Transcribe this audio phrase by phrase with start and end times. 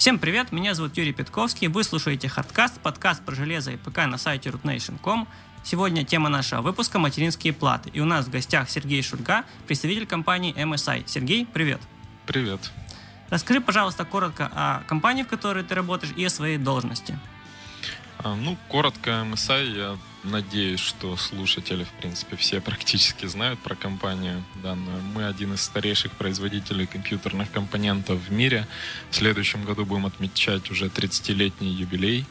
[0.00, 4.16] Всем привет, меня зовут Юрий Петковский, вы слушаете Хардкаст, подкаст про железо и ПК на
[4.16, 5.28] сайте rootnation.com.
[5.62, 7.90] Сегодня тема нашего выпуска– материнские платы.
[7.90, 11.04] И у нас в гостях Сергей Шульга, представитель компании MSI.
[11.06, 11.82] Сергей, привет.
[12.24, 12.72] Привет.
[13.28, 17.18] Расскажи, пожалуйста, коротко о компании, в которой ты работаешь, и о своей должности.
[18.22, 19.76] А, ну, коротко MSI.
[19.76, 25.00] Я надеюсь, что слушатели, в принципе, все практически знают про компанию данную.
[25.14, 28.66] Мы один из старейших производителей компьютерных компонентов в мире.
[29.10, 32.26] В следующем году будем отмечать уже 30-летний юбилей.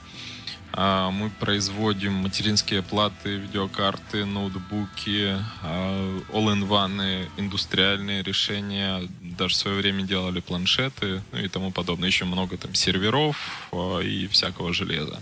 [0.72, 9.02] А, мы производим материнские платы, видеокарты, ноутбуки, а, all-in-one, индустриальные решения.
[9.40, 12.10] Даже в свое время делали планшеты ну и тому подобное.
[12.10, 15.22] Еще много там серверов а, и всякого железа.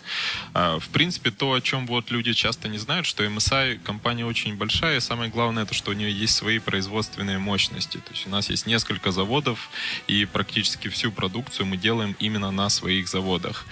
[0.53, 4.97] В принципе, то, о чем вот люди часто не знают, что MSI компания очень большая,
[4.97, 7.97] и самое главное, это что у нее есть свои производственные мощности.
[7.97, 9.69] То есть у нас есть несколько заводов,
[10.07, 13.65] и практически всю продукцию мы делаем именно на своих заводах.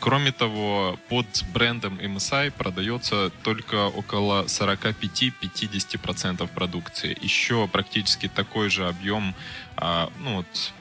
[0.00, 7.16] Кроме того, под брендом MSI продается только около 45-50% продукции.
[7.22, 9.34] Еще практически такой же объем а,
[9.76, 10.72] ну, вот,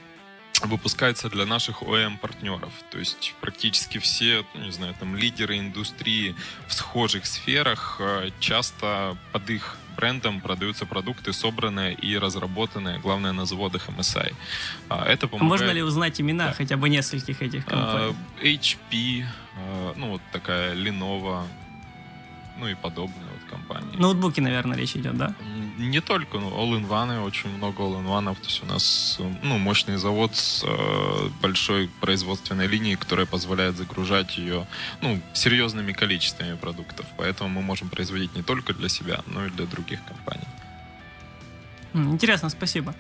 [0.62, 2.74] выпускается для наших OEM-партнеров.
[2.92, 6.36] То есть практически все, ну, не знаю, там лидеры индустрии
[6.68, 13.46] в схожих сферах а, часто под их брендом продаются продукты, собранные и разработанные, главное, на
[13.46, 14.34] заводах MSI.
[14.90, 15.62] А, это помогает...
[15.62, 16.54] Можно ли узнать имена да.
[16.54, 18.16] хотя бы нескольких этих компаний?
[18.42, 19.26] HP,
[19.96, 21.44] ну, вот такая Lenovo,
[22.58, 23.98] ну и подобные вот компании.
[23.98, 25.36] Ноутбуки, наверное, речь идет, да?
[25.78, 30.64] Не только, ну, all-in-one, очень много all-in-one, то есть у нас, ну, мощный завод с
[30.66, 34.68] э, большой производственной линией, которая позволяет загружать ее,
[35.02, 39.66] ну, серьезными количествами продуктов, поэтому мы можем производить не только для себя, но и для
[39.66, 40.48] других компаний.
[41.94, 42.94] Интересно, спасибо.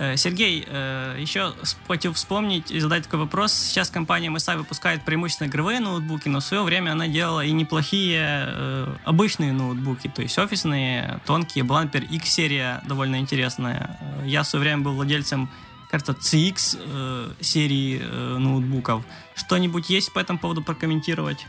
[0.00, 1.52] Э, Сергей, э, еще
[1.86, 3.52] хотел вспомнить и задать такой вопрос.
[3.52, 8.22] Сейчас компания MSI выпускает преимущественно игровые ноутбуки, но в свое время она делала и неплохие
[8.24, 11.64] э, обычные ноутбуки, то есть офисные, тонкие.
[11.64, 14.00] Была, X-серия довольно интересная.
[14.24, 15.50] Я в свое время был владельцем
[15.90, 19.04] кажется, CX серии э, ноутбуков.
[19.34, 21.46] Что-нибудь есть по этому поводу прокомментировать?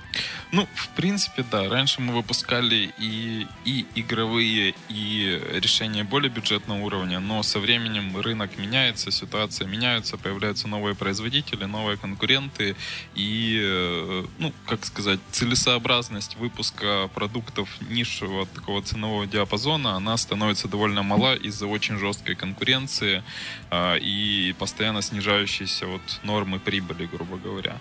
[0.51, 1.67] Ну, в принципе, да.
[1.69, 8.57] Раньше мы выпускали и, и игровые, и решения более бюджетного уровня, но со временем рынок
[8.57, 12.75] меняется, ситуация меняется, появляются новые производители, новые конкуренты,
[13.15, 21.03] и, э, ну, как сказать, целесообразность выпуска продуктов низшего такого ценового диапазона, она становится довольно
[21.03, 23.23] мала из-за очень жесткой конкуренции,
[23.69, 27.70] а, и постоянно снижающиеся вот нормы прибыли, грубо говоря.
[27.71, 27.79] Yeah.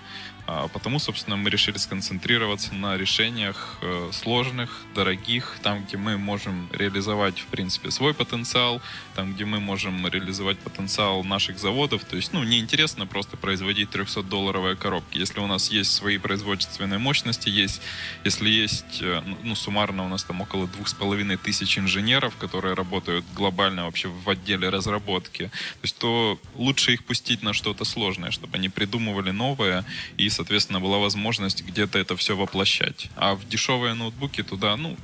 [0.72, 7.38] Потому, собственно, мы решили сконцентрироваться на решениях э, сложных, дорогих, там, где мы можем реализовать,
[7.38, 8.80] в принципе, свой потенциал,
[9.14, 12.04] там, где мы можем реализовать потенциал наших заводов.
[12.04, 15.18] То есть, ну, неинтересно просто производить 300-долларовые коробки.
[15.18, 17.82] Если у нас есть свои производственные мощности, есть,
[18.24, 22.74] если есть, э, ну, суммарно у нас там около двух с половиной тысяч инженеров, которые
[22.74, 28.30] работают глобально вообще в отделе разработки, то есть, то лучше их пустить на что-то сложное,
[28.30, 29.84] чтобы они придумывали новое
[30.16, 33.10] и, соответственно, была возможность где-то это все воплощать.
[33.16, 34.96] А в дешевые ноутбуки туда, ну,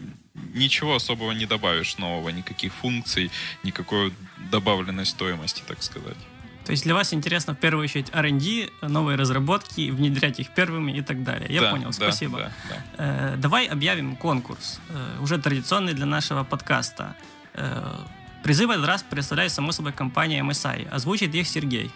[0.54, 3.30] ничего особого не добавишь нового, никаких функций,
[3.62, 4.12] никакой
[4.50, 6.16] добавленной стоимости, так сказать.
[6.64, 11.00] То есть для вас интересно в первую очередь R&D, новые разработки, внедрять их первыми и
[11.00, 11.46] так далее.
[11.48, 12.38] Я да, понял, да, спасибо.
[12.38, 12.84] Да, да.
[12.98, 17.14] Э, давай объявим конкурс, э, уже традиционный для нашего подкаста.
[17.54, 17.94] Э,
[18.42, 20.88] призы в этот раз представляет, само собой, компания MSI.
[20.88, 21.92] Озвучит их Сергей.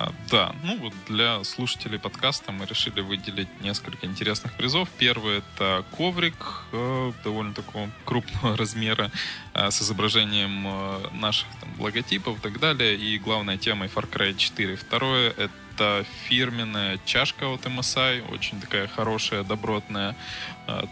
[0.00, 4.88] А, да, ну вот для слушателей подкаста мы решили выделить несколько интересных призов.
[4.96, 9.10] Первый это коврик э, довольно такого крупного размера
[9.54, 12.94] э, с изображением э, наших там, логотипов и так далее.
[12.94, 14.76] И главной темой Far Cry 4.
[14.76, 20.16] Второе это фирменная чашка от MSI, очень такая хорошая, добротная.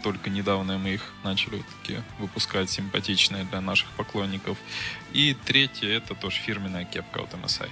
[0.01, 4.57] Только недавно мы их начали таки выпускать, симпатичные для наших поклонников.
[5.13, 7.69] И третье это тоже фирменная кепка от MSI.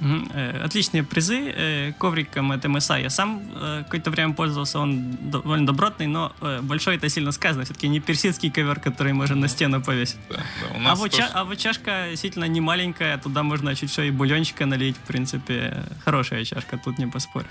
[0.00, 1.52] Э, отличные призы.
[1.56, 4.78] Э, ковриком от MSI я сам э, какое-то время пользовался.
[4.78, 6.32] Он довольно добротный, но
[6.62, 7.64] большой это сильно сказано.
[7.64, 10.18] Все-таки не персидский ковер, который можно на стену повесить.
[10.28, 11.22] Да, да, а, вот тоже...
[11.22, 13.18] ча- а вот чашка действительно не маленькая.
[13.18, 14.96] Туда можно чуть что и бульончика налить.
[14.96, 17.46] В принципе, хорошая чашка, тут не поспоришь.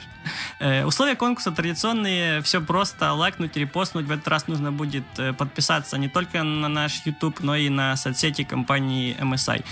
[0.86, 2.42] Условия конкурса традиционные.
[2.42, 3.14] Все просто.
[3.14, 4.06] Лайкнуть, репостнуть.
[4.06, 5.06] В этот раз нужно будет
[5.38, 9.64] подписаться не только на наш YouTube, но и на соцсети компании MSI.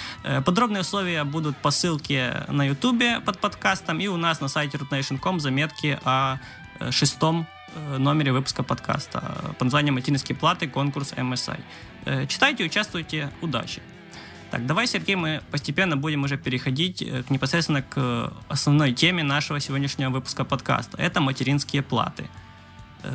[0.43, 5.39] Подробные условия будут по ссылке на Ютубе под подкастом и у нас на сайте rootnation.com
[5.39, 6.37] заметки о
[6.79, 10.67] э, шестом э, номере выпуска подкаста под названием «Материнские платы.
[10.67, 11.59] Конкурс MSI».
[12.05, 13.29] Э, читайте, участвуйте.
[13.41, 13.81] Удачи!
[14.51, 20.09] Так, давай, Сергей, мы постепенно будем уже переходить э, непосредственно к основной теме нашего сегодняшнего
[20.09, 20.97] выпуска подкаста.
[20.97, 22.29] Это материнские платы.
[23.03, 23.11] Э,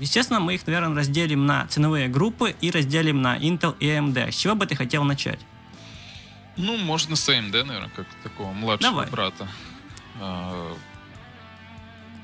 [0.00, 4.32] естественно, мы их, наверное, разделим на ценовые группы и разделим на Intel и AMD.
[4.32, 5.38] С чего бы ты хотел начать?
[6.58, 9.06] Ну, можно с AMD, наверное, как такого младшего Давай.
[9.08, 9.48] брата.
[10.20, 10.76] А,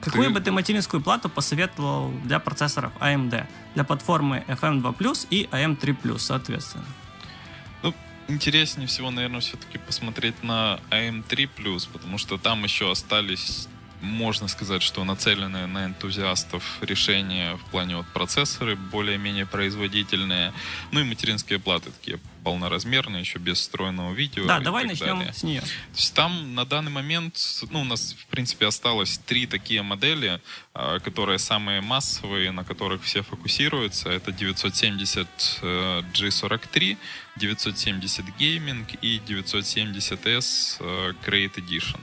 [0.02, 0.34] Какую ты...
[0.34, 3.46] бы ты материнскую плату посоветовал для процессоров AMD?
[3.74, 6.84] Для платформы FM2+, и AM3+, соответственно.
[7.82, 7.94] Ну,
[8.28, 13.68] интереснее всего, наверное, все-таки посмотреть на AM3+, потому что там еще остались
[14.04, 20.52] можно сказать, что нацеленные на энтузиастов решения в плане вот процессоры более-менее производительные,
[20.92, 24.46] ну и материнские платы такие полноразмерные, еще без встроенного видео.
[24.46, 25.32] Да, давай начнем далее.
[25.32, 25.60] с нее.
[25.62, 27.36] То есть там на данный момент,
[27.70, 30.40] ну, у нас, в принципе, осталось три такие модели,
[30.74, 34.10] а, которые самые массовые, на которых все фокусируются.
[34.10, 35.26] Это 970
[35.62, 36.98] э, G43,
[37.36, 42.00] 970 Gaming и 970S э, Create Edition.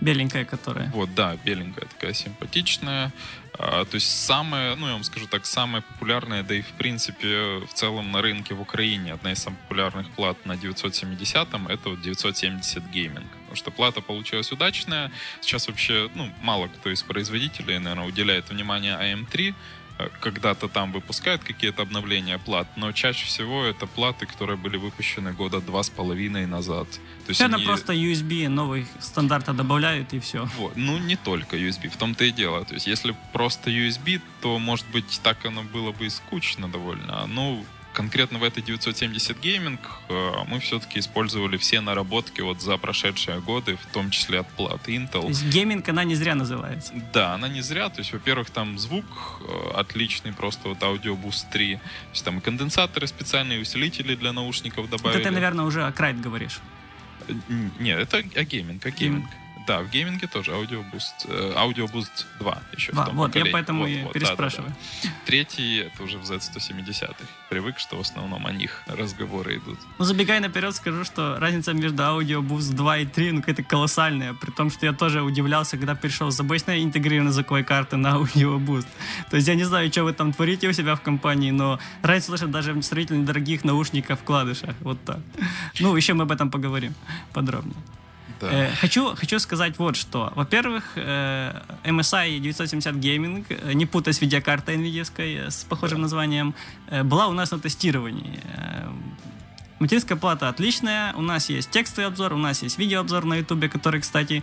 [0.00, 0.90] Беленькая, которая.
[0.90, 3.12] Вот, да, беленькая такая симпатичная.
[3.58, 7.58] А, то есть самая, ну я вам скажу так, самая популярная, да и в принципе
[7.66, 12.00] в целом на рынке в Украине одна из самых популярных плат на 970-м это вот
[12.00, 13.26] 970 Gaming.
[13.40, 15.10] Потому что плата получилась удачная.
[15.40, 19.54] Сейчас вообще, ну, мало кто из производителей, наверное, уделяет внимание AM3,
[20.20, 25.60] когда-то там выпускают какие-то обновления плат, но чаще всего это платы, которые были выпущены года
[25.60, 26.88] два с половиной назад.
[27.26, 27.64] То есть это они...
[27.64, 30.48] просто USB новый стандарта добавляют и все.
[30.56, 30.76] Вот.
[30.76, 32.64] Ну, не только USB, в том-то и дело.
[32.64, 37.26] То есть если просто USB, то, может быть, так оно было бы и скучно довольно.
[37.26, 37.64] Ну,
[37.98, 43.76] конкретно в этой 970 Gaming э, мы все-таки использовали все наработки вот за прошедшие годы,
[43.76, 45.22] в том числе от платы Intel.
[45.22, 46.92] То есть Gaming, она не зря называется.
[47.12, 47.88] Да, она не зря.
[47.88, 49.04] То есть, во-первых, там звук
[49.40, 51.74] э, отличный, просто вот Audio Boost 3.
[51.74, 51.80] То
[52.12, 55.20] есть там и конденсаторы специальные, усилители для наушников добавили.
[55.20, 56.60] Это ты, наверное, уже о Krait говоришь.
[57.80, 59.28] Нет, это о Gaming, о Gaming.
[59.68, 61.52] Да, в гейминге тоже Boost, э,
[61.84, 63.48] Boost 2 еще Два, в том Вот, поколении.
[63.48, 64.70] я поэтому вот, и вот, переспрашиваю.
[64.70, 65.24] Да, да, да.
[65.26, 67.14] Третий это уже в Z170.
[67.50, 69.78] Привык, что в основном о них разговоры идут.
[69.98, 74.32] Ну, забегая наперед, скажу, что разница между Boost 2 и 3, ну, какая-то колоссальная.
[74.32, 78.16] При том, что я тоже удивлялся, когда перешел с обычной интегрированной звуковой карты на
[78.58, 78.86] Boost.
[79.28, 82.28] То есть я не знаю, что вы там творите у себя в компании, но разницу
[82.28, 84.74] слышать даже в сравнительно дорогих наушниках, вкладышах.
[84.80, 85.18] Вот так.
[85.80, 86.94] Ну, еще мы об этом поговорим
[87.34, 87.76] подробнее.
[88.40, 88.50] Да.
[88.50, 90.32] Э, хочу, хочу сказать вот что.
[90.34, 96.02] Во-первых, э, MSI 970 Gaming, э, не путать с видеокартой NVIDIA с похожим да.
[96.02, 96.54] названием,
[96.88, 98.40] э, была у нас на тестировании.
[98.56, 98.88] Э,
[99.80, 104.00] материнская плата отличная, у нас есть текстовый обзор, у нас есть видеообзор на ютубе, который,
[104.00, 104.42] кстати,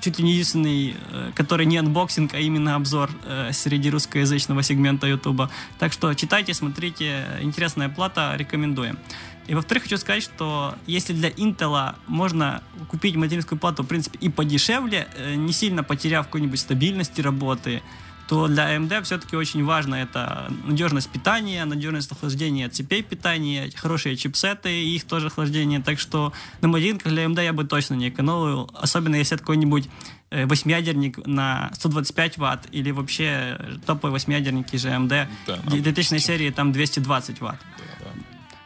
[0.00, 0.94] чуть ли не единственный,
[1.34, 3.10] который не анбоксинг, а именно обзор
[3.52, 5.50] среди русскоязычного сегмента ютуба.
[5.78, 8.98] Так что читайте, смотрите, интересная плата, рекомендуем.
[9.46, 14.28] И во-вторых, хочу сказать, что если для Intel можно купить материнскую плату, в принципе, и
[14.28, 17.82] подешевле, э, не сильно потеряв какой-нибудь стабильности работы,
[18.28, 24.72] то для AMD все-таки очень важно это надежность питания, надежность охлаждения цепей питания, хорошие чипсеты
[24.72, 25.80] и их тоже охлаждение.
[25.80, 29.88] Так что на материнках для AMD я бы точно не экономил, особенно если это какой-нибудь
[30.30, 36.72] э, восьмиядерник на 125 ватт или вообще топовые восьмиядерники же AMD да, 2000 серии там
[36.72, 37.60] 220 ватт.
[38.00, 38.01] Да.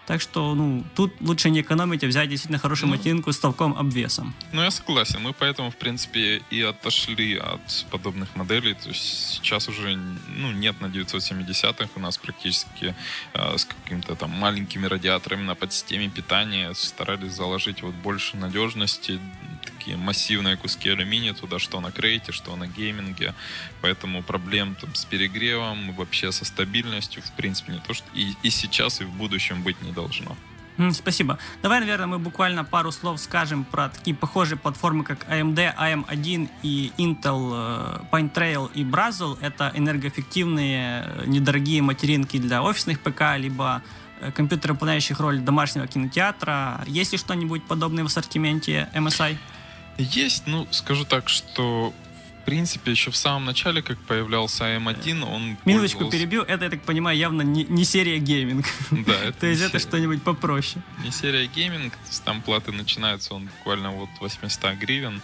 [0.07, 3.77] Так что, ну, тут лучше не экономить, а взять действительно хорошую ну, мотинку с толком
[3.77, 4.35] обвесом.
[4.53, 5.21] Ну, я согласен.
[5.21, 8.75] Мы поэтому, в принципе, и отошли от подобных моделей.
[8.75, 9.99] То есть сейчас уже,
[10.29, 12.95] ну, нет на 970-х у нас практически
[13.35, 19.19] э, с какими-то там маленькими радиаторами на подсистеме питания старались заложить вот больше надежности,
[19.87, 23.35] такие массивные куски алюминия туда, что на крейте, что на гейминге.
[23.83, 28.51] Поэтому проблем там, с перегревом, вообще со стабильностью, в принципе, не то, что и, и
[28.51, 30.37] сейчас, и в будущем быть не должно.
[30.93, 31.39] Спасибо.
[31.63, 36.93] Давай, наверное, мы буквально пару слов скажем про такие похожие платформы, как AMD, AM1 и
[36.99, 39.39] Intel э, Pine Trail и Brazil.
[39.41, 43.83] Это энергоэффективные, э, недорогие материнки для офисных ПК, либо
[44.21, 46.85] э, компьютеры, выполняющих роль домашнего кинотеатра.
[46.87, 49.37] Есть ли что-нибудь подобное в ассортименте MSI?
[49.99, 51.93] Есть, ну, скажу так, что
[52.43, 56.17] в принципе, еще в самом начале, как появлялся AM1, он Минуточку пользовался...
[56.17, 58.67] перебью, это, я так понимаю, явно не, не серия Gaming.
[58.93, 60.81] Да, это То есть это что-нибудь попроще.
[61.03, 65.23] Не серия Gaming, там платы начинаются, он буквально вот 800 гривен.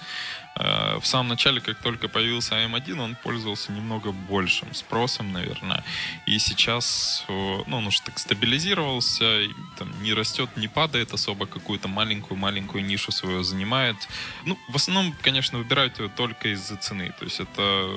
[0.56, 5.84] Э, в самом начале, как только появился AM1, он пользовался немного большим спросом, наверное.
[6.26, 9.42] И сейчас, ну, он уже так стабилизировался,
[9.78, 13.96] там, не растет, не падает особо, какую-то маленькую-маленькую нишу свою занимает.
[14.44, 17.12] Ну, в основном, конечно, выбирают его только из-за цены.
[17.18, 17.88] То есть это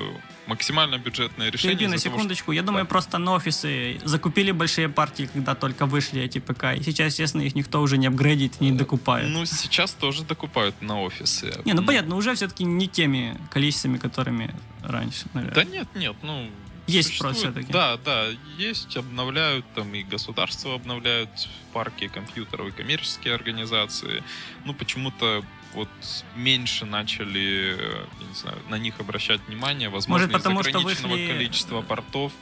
[0.46, 1.76] максимально бюджетное решение.
[1.76, 2.46] Перейди на секундочку.
[2.46, 2.60] Того, что...
[2.60, 2.88] Я думаю, да.
[2.88, 6.76] просто на офисы закупили большие партии, когда только вышли эти ПК.
[6.76, 9.28] И сейчас, естественно, их никто уже не апгрейдит, не докупает.
[9.28, 11.52] Ну, сейчас тоже докупают на офисы.
[11.64, 15.64] Не, ну понятно, уже все-таки не теми количествами, которыми раньше, наверное.
[15.64, 16.50] Да нет, нет, ну
[16.86, 17.72] есть спрос все-таки.
[17.72, 21.30] Да, да, есть, обновляют, там и государство обновляют
[21.72, 24.22] парки компьютеров, и коммерческие организации.
[24.64, 25.44] Ну, почему-то
[25.76, 25.88] вот
[26.34, 27.76] меньше начали,
[28.18, 31.26] не знаю, на них обращать внимание, возможно, Может, потому из ограниченного вышли...
[31.26, 32.32] количества портов,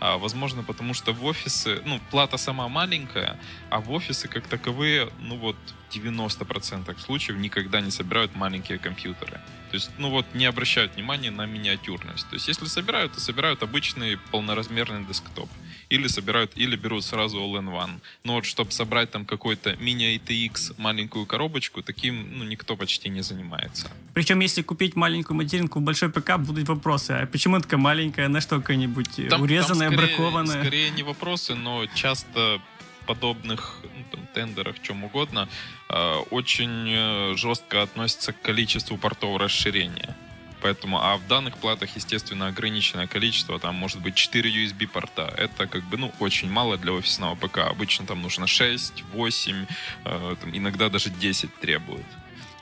[0.00, 3.36] а, возможно, потому что в офисы, ну, плата сама маленькая,
[3.68, 5.56] а в офисы как таковые, ну вот,
[5.90, 9.40] в 90% случаев никогда не собирают маленькие компьютеры.
[9.74, 12.28] То есть, ну вот, не обращают внимания на миниатюрность.
[12.28, 15.50] То есть, если собирают, то собирают обычный полноразмерный десктоп.
[15.88, 18.00] Или собирают, или берут сразу all-in-one.
[18.22, 23.90] Но вот, чтобы собрать там какой-то мини-ATX маленькую коробочку, таким, ну, никто почти не занимается.
[24.14, 27.10] Причем, если купить маленькую материнку в большой ПК, будут вопросы.
[27.10, 28.28] А почему такая маленькая?
[28.28, 30.60] На что какая-нибудь урезанная, там скорее, бракованная?
[30.60, 32.60] Скорее не вопросы, но часто
[33.06, 35.48] подобных ну, там, тендерах, чем угодно,
[35.88, 40.16] э, очень э, жестко относятся к количеству портов расширения.
[40.64, 45.32] Поэтому, а в данных платах, естественно, ограниченное количество, там может быть 4 USB порта.
[45.36, 47.58] Это как бы, ну, очень мало для офисного ПК.
[47.58, 49.66] Обычно там нужно 6, 8,
[50.04, 52.06] э, там, иногда даже 10 требуют.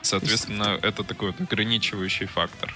[0.02, 2.74] Соответственно, это такой вот ограничивающий фактор.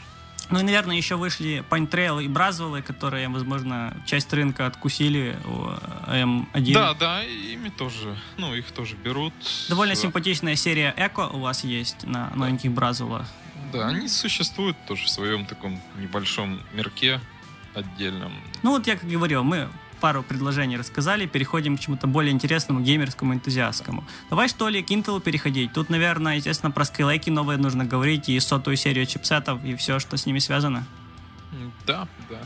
[0.51, 6.73] Ну и, наверное, еще вышли Trail и Бразвеллы, которые, возможно, часть рынка откусили у М1.
[6.73, 9.35] Да, да, ими тоже, ну, их тоже берут.
[9.69, 10.01] Довольно да.
[10.01, 13.27] симпатичная серия Эко у вас есть на новеньких Бразвеллах.
[13.73, 17.21] Да, они существуют тоже в своем таком небольшом мирке
[17.75, 18.33] отдельном.
[18.63, 19.69] Ну вот я как говорил, мы
[20.07, 24.05] пару предложений рассказали, переходим к чему-то более интересному, геймерскому, энтузиастскому.
[24.31, 25.73] Давай что ли к Intel переходить.
[25.73, 30.17] Тут, наверное, естественно, про Skylake новые нужно говорить, и сотую серию чипсетов, и все, что
[30.17, 30.85] с ними связано.
[31.87, 32.39] Да, да.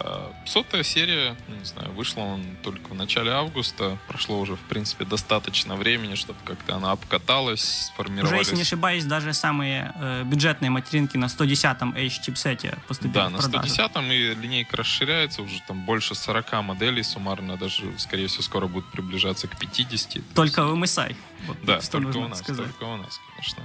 [0.00, 3.96] А, сотая серия, ну, не знаю, вышла он только в начале августа.
[4.08, 8.32] Прошло уже, в принципе, достаточно времени, чтобы как-то она обкаталась, сформировалась.
[8.32, 13.36] Уже, если не ошибаюсь, даже самые э, бюджетные материнки на 110-м H-чипсете поступили Да, на
[13.36, 18.86] 110-м и линейка расширяется, уже там больше 40 моделей суммарно, даже, скорее всего, скоро будет
[18.90, 20.34] приближаться к 50.
[20.34, 21.14] Только в MSI.
[21.46, 22.66] Вот, да, только у нас, сказать.
[22.66, 23.62] только у нас, конечно.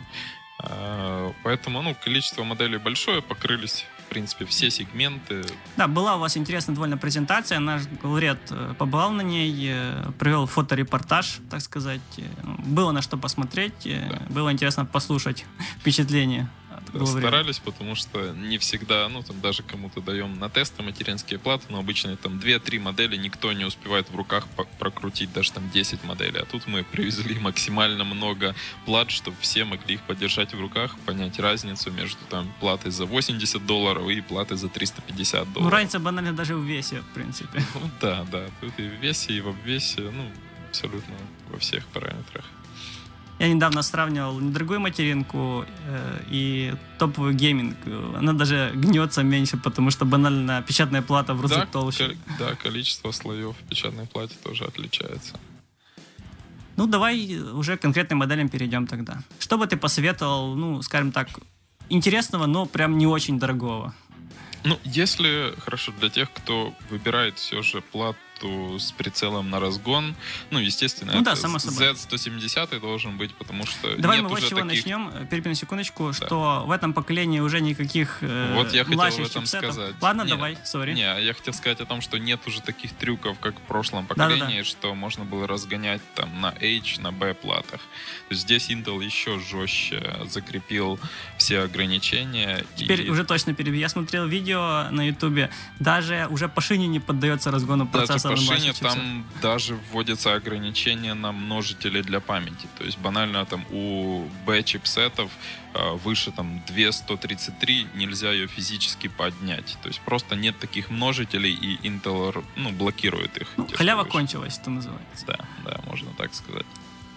[0.59, 5.43] А, поэтому, ну, количество моделей большое, покрылись принципе, все сегменты.
[5.77, 7.59] Да, была у вас интересная довольно презентация.
[7.59, 12.01] Наш главред э, побывал на ней, э, провел фоторепортаж, так сказать.
[12.17, 12.23] Э,
[12.65, 14.21] было на что посмотреть, да.
[14.29, 15.45] было интересно послушать
[16.89, 21.65] впечатления старались, потому что не всегда, ну, там даже кому-то даем на тесты материнские платы,
[21.69, 24.47] но обычно там 2-3 модели никто не успевает в руках
[24.79, 26.39] прокрутить даже там 10 моделей.
[26.39, 28.55] А тут мы привезли максимально много
[28.85, 33.65] плат, чтобы все могли их подержать в руках, понять разницу между там платой за 80
[33.65, 35.63] долларов и платой за 350 долларов.
[35.63, 37.63] Ну, разница банально даже в весе, в принципе.
[37.79, 38.45] Ну, да, да.
[38.59, 40.29] Тут и в весе, и в обвесе, ну,
[40.67, 41.15] абсолютно
[41.49, 42.45] во всех параметрах.
[43.39, 47.77] Я недавно сравнивал недорогую материнку э, и топовый гейминг.
[48.17, 52.17] Она даже гнется меньше, потому что банально печатная плата в разы да, толще.
[52.37, 55.39] Да, количество слоев в печатной плате тоже отличается.
[56.75, 59.21] Ну, давай уже к конкретным моделям перейдем тогда.
[59.39, 61.29] Что бы ты посоветовал, ну, скажем так,
[61.89, 63.93] интересного, но прям не очень дорогого?
[64.65, 70.15] Ну, если, хорошо, для тех, кто выбирает все же плату карту с прицелом на разгон.
[70.51, 71.93] Ну, естественно, ну, да, само собой.
[71.93, 74.85] Z170 должен быть, потому что Давай мы вот уже чего таких...
[74.85, 76.13] начнем, перебью на секундочку, да.
[76.13, 79.73] что в этом поколении уже никаких э, Вот я хотел об этом чипсетов.
[79.73, 79.95] сказать.
[80.01, 80.93] Ладно, не, давай, сори.
[80.93, 84.39] Не, я хотел сказать о том, что нет уже таких трюков, как в прошлом поколении,
[84.39, 84.63] Да-да-да.
[84.63, 87.81] что можно было разгонять там на H, на B платах.
[88.29, 90.99] То есть здесь Intel еще жестче закрепил
[91.37, 92.63] все ограничения.
[92.75, 93.09] Теперь и...
[93.09, 93.79] уже точно перебью.
[93.79, 98.73] Я смотрел видео на YouTube, даже уже по шине не поддается разгону процесса по шине
[98.73, 102.67] там даже вводятся ограничения на множители для памяти.
[102.77, 105.31] То есть банально там у B-чипсетов
[105.73, 109.77] э, выше там 233 нельзя ее физически поднять.
[109.81, 113.47] То есть просто нет таких множителей, и Intel ну, блокирует их.
[113.57, 114.11] Ну, халява выше.
[114.11, 115.25] кончилась, что называется.
[115.25, 116.65] Да, да, можно так сказать.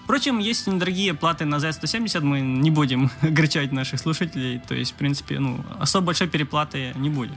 [0.05, 4.95] Впрочем, есть недорогие платы на Z170, мы не будем огорчать наших слушателей, то есть, в
[4.95, 7.37] принципе, ну, особо большой переплаты не будет.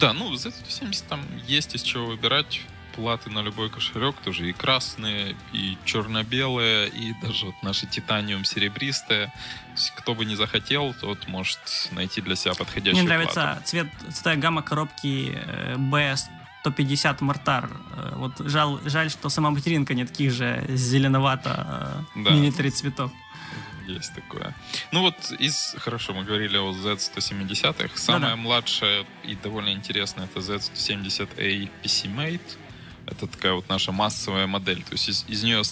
[0.00, 2.60] Да, ну, Z170 там есть из чего выбирать.
[2.96, 9.32] Платы на любой кошелек тоже и красные, и черно-белые, и даже вот наши титаниум серебристые.
[9.96, 11.60] Кто бы не захотел, тот может
[11.92, 13.62] найти для себя подходящую Мне нравится плату.
[13.64, 15.38] цвет, цветовая гамма коробки
[15.76, 16.16] B
[16.62, 17.70] 150 Мортар.
[17.96, 22.70] Э, вот жаль, жаль, что сама материнка не таких же зеленовато э, да.
[22.70, 23.12] цветов.
[23.86, 24.54] Есть такое.
[24.92, 27.90] Ну вот из, хорошо, мы говорили о Z170.
[27.96, 28.36] Самая Да-да.
[28.36, 32.56] младшая и довольно интересная это Z170A PC-Mate.
[33.06, 34.82] Это такая вот наша массовая модель.
[34.82, 35.62] То есть из, из нее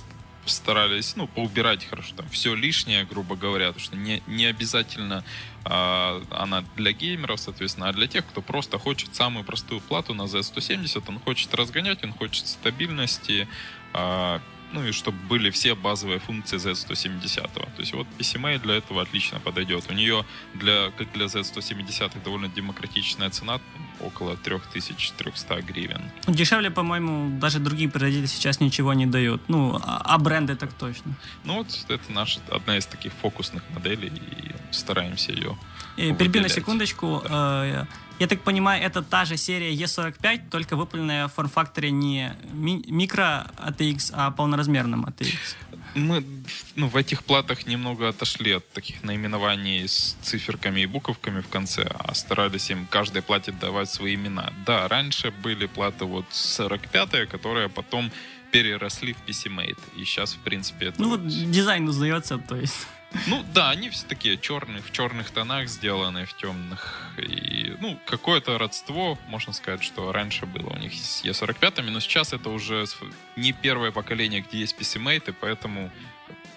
[0.48, 5.24] старались, ну, поубирать хорошо там все лишнее, грубо говоря, потому что не, не обязательно
[5.64, 10.22] а, она для геймеров, соответственно, а для тех, кто просто хочет самую простую плату на
[10.22, 13.48] Z170, он хочет разгонять, он хочет стабильности,
[13.92, 14.40] а,
[14.72, 17.52] ну и чтобы были все базовые функции Z170.
[17.52, 19.84] То есть вот PCMA для этого отлично подойдет.
[19.90, 23.60] У нее, для, как для Z170, довольно демократичная цена,
[24.00, 26.02] около 3300 гривен.
[26.26, 29.48] Дешевле, по-моему, даже другие производители сейчас ничего не дают.
[29.48, 31.14] Ну, а, а бренды так точно.
[31.44, 35.56] Ну вот это наша одна из таких фокусных моделей, и стараемся ее
[35.96, 37.22] и, Перебью на секундочку.
[37.28, 37.86] Да.
[38.18, 43.46] Я так понимаю, это та же серия E45, только выполненная в форм-факторе не ми- микро
[43.56, 45.36] ATX, а полноразмерном ATX.
[45.94, 46.24] Мы
[46.76, 51.82] ну, в этих платах немного отошли от таких наименований с циферками и буковками в конце,
[51.82, 54.52] а старались им каждой плате давать свои имена.
[54.66, 58.10] Да, раньше были платы вот 45-е, которые потом
[58.52, 59.78] переросли в PC-Mate.
[59.96, 61.02] И сейчас, в принципе, это...
[61.02, 62.86] Ну, вот дизайн узнается, то есть...
[63.26, 67.10] Ну да, они все такие черные, в черных тонах сделаны, в темных.
[67.16, 72.32] И, ну, какое-то родство, можно сказать, что раньше было у них с E45, но сейчас
[72.32, 72.84] это уже
[73.36, 75.90] не первое поколение, где есть и поэтому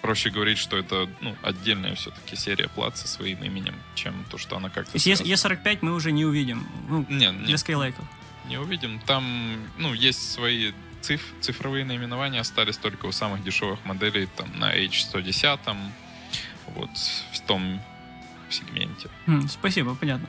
[0.02, 4.56] проще говорить, что это ну, отдельная все-таки серия плат со своим именем, чем то, что
[4.56, 4.92] она как-то...
[4.92, 7.94] То есть E45 мы уже не увидим ну, не, не, для Skylake?
[8.46, 9.00] Не увидим.
[9.06, 14.76] Там, ну, есть свои циф, цифровые наименования, остались только у самых дешевых моделей, там, на
[14.76, 15.76] H110,
[16.74, 16.90] вот
[17.32, 17.80] в том
[18.50, 19.08] сегменте.
[19.26, 20.28] Mm, спасибо, понятно.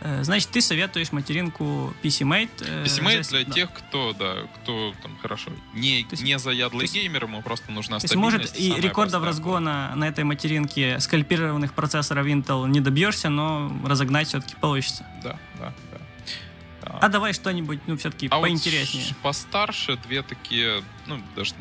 [0.00, 2.50] Э, значит, ты советуешь материнку PC-Mate?
[2.66, 3.52] Э, PC-Mate для да.
[3.52, 8.06] тех, кто, да, кто там хорошо, не, есть, не заядлый геймер, ему просто нужна то
[8.06, 8.54] стабильность.
[8.54, 14.28] Есть, может, и рекордов разгона на этой материнке скальпированных процессоров Intel не добьешься, но разогнать
[14.28, 15.06] все-таки получится.
[15.22, 16.98] Да, да, да.
[17.00, 19.06] А давай что-нибудь, ну, все-таки а поинтереснее.
[19.08, 21.54] Вот постарше две такие, ну, даже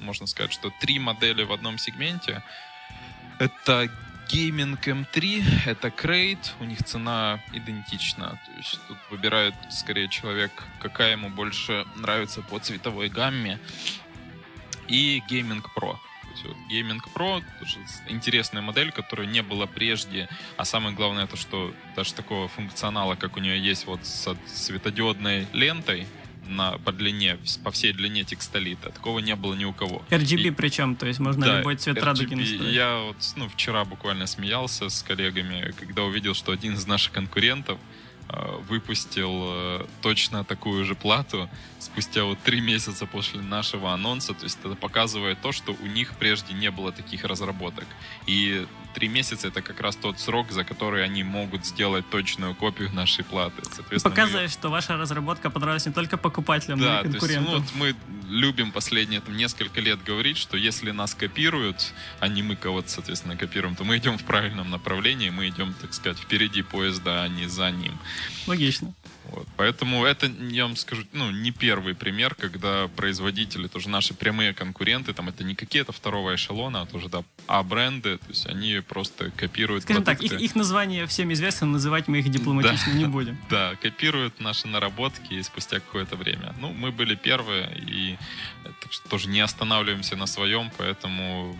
[0.00, 2.42] можно сказать, что три модели в одном сегменте.
[3.40, 3.88] Это
[4.28, 8.38] Gaming M3, это Crate, у них цена идентична.
[8.44, 13.58] То есть тут выбирает скорее человек, какая ему больше нравится по цветовой гамме.
[14.88, 15.96] И Gaming Pro.
[16.44, 20.28] Вот Gaming Pro тоже интересная модель, которая не было прежде.
[20.58, 25.48] А самое главное то, что даже такого функционала, как у нее есть вот с светодиодной
[25.54, 26.06] лентой,
[26.48, 28.90] на, по длине, по всей длине текстолита.
[28.90, 30.02] Такого не было ни у кого.
[30.10, 32.74] RGB и, причем, то есть можно да, любой цвет RGB, радуги настроить.
[32.74, 37.78] Я вот, ну, вчера буквально смеялся с коллегами, когда увидел, что один из наших конкурентов
[38.28, 41.48] э, выпустил э, точно такую же плату
[41.78, 44.34] спустя вот три месяца после нашего анонса.
[44.34, 47.86] То есть это показывает то, что у них прежде не было таких разработок.
[48.26, 52.92] И три месяца это как раз тот срок, за который они могут сделать точную копию
[52.92, 53.62] нашей платы.
[54.02, 54.52] Показывает, мы...
[54.52, 57.44] что ваша разработка понравилась не только покупателям, да, но и конкурентам.
[57.46, 61.92] То есть, ну, вот мы любим последние там, несколько лет говорить, что если нас копируют,
[62.20, 65.94] а не мы кого-то, соответственно, копируем, то мы идем в правильном направлении, мы идем, так
[65.94, 67.98] сказать, впереди поезда, а не за ним.
[68.46, 68.94] Логично.
[69.30, 69.46] Вот.
[69.56, 75.12] Поэтому это, я вам скажу, ну, не первый пример, когда производители, тоже наши прямые конкуренты,
[75.12, 79.30] там это не какие-то второго эшелона, а тоже, да, а бренды, то есть они просто
[79.30, 80.28] копируют Скажем продукты.
[80.28, 83.38] так, их, их название всем известно, называть мы их дипломатично да, не будем.
[83.50, 86.54] Да, копируют наши наработки спустя какое-то время.
[86.60, 88.18] Ну, мы были первые, и
[88.64, 91.56] так что тоже не останавливаемся на своем, поэтому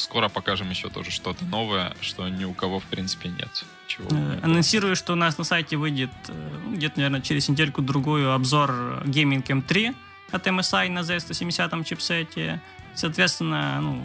[0.00, 3.64] скоро покажем еще тоже что-то новое, что ни у кого, в принципе, нет.
[3.86, 8.70] Чего э, Анонсирую, что у нас на сайте выйдет э, где-то, наверное, через недельку-другую обзор
[9.04, 9.94] Gaming M3
[10.30, 12.60] от MSI на Z170 чипсете.
[12.94, 14.02] Соответственно, ну,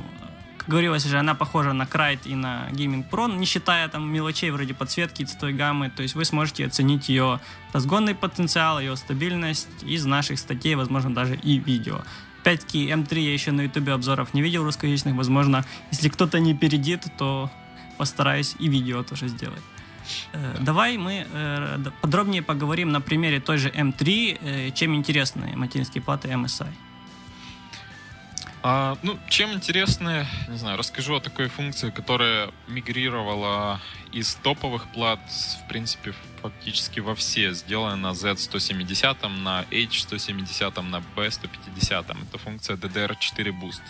[0.67, 4.73] говорилось уже, она похожа на Крайт и на Gaming Pro, не считая там мелочей вроде
[4.73, 5.89] подсветки цветовой гаммы.
[5.89, 7.39] То есть вы сможете оценить ее
[7.73, 12.01] разгонный потенциал, ее стабильность из наших статей, возможно, даже и видео.
[12.41, 15.15] Опять-таки, М3 я еще на ютубе обзоров не видел русскоязычных.
[15.15, 17.49] Возможно, если кто-то не перейдет, то
[17.97, 19.63] постараюсь и видео тоже сделать.
[20.33, 26.01] Э, давай мы э, подробнее поговорим на примере той же M3, э, чем интересны материнские
[26.01, 26.67] платы MSI.
[28.67, 33.79] А, ну, чем интересны, не знаю, расскажу о такой функции, которая мигрировала
[34.11, 42.17] из топовых плат, в принципе, фактически во все сделаны на Z170, на H170, на B150.
[42.27, 43.83] Это функция DDR4 Boost.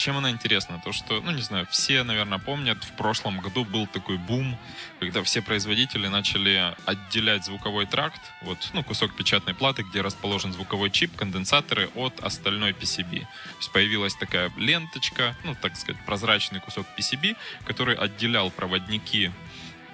[0.00, 0.80] Чем она интересна?
[0.82, 4.56] То, что, ну, не знаю, все, наверное, помнят, в прошлом году был такой бум,
[4.98, 10.90] когда все производители начали отделять звуковой тракт, вот, ну, кусок печатной платы, где расположен звуковой
[10.90, 13.20] чип, конденсаторы от остальной PCB.
[13.20, 17.36] То есть появилась такая ленточка, ну, так сказать, прозрачный кусок PCB,
[17.66, 19.30] который отделял проводники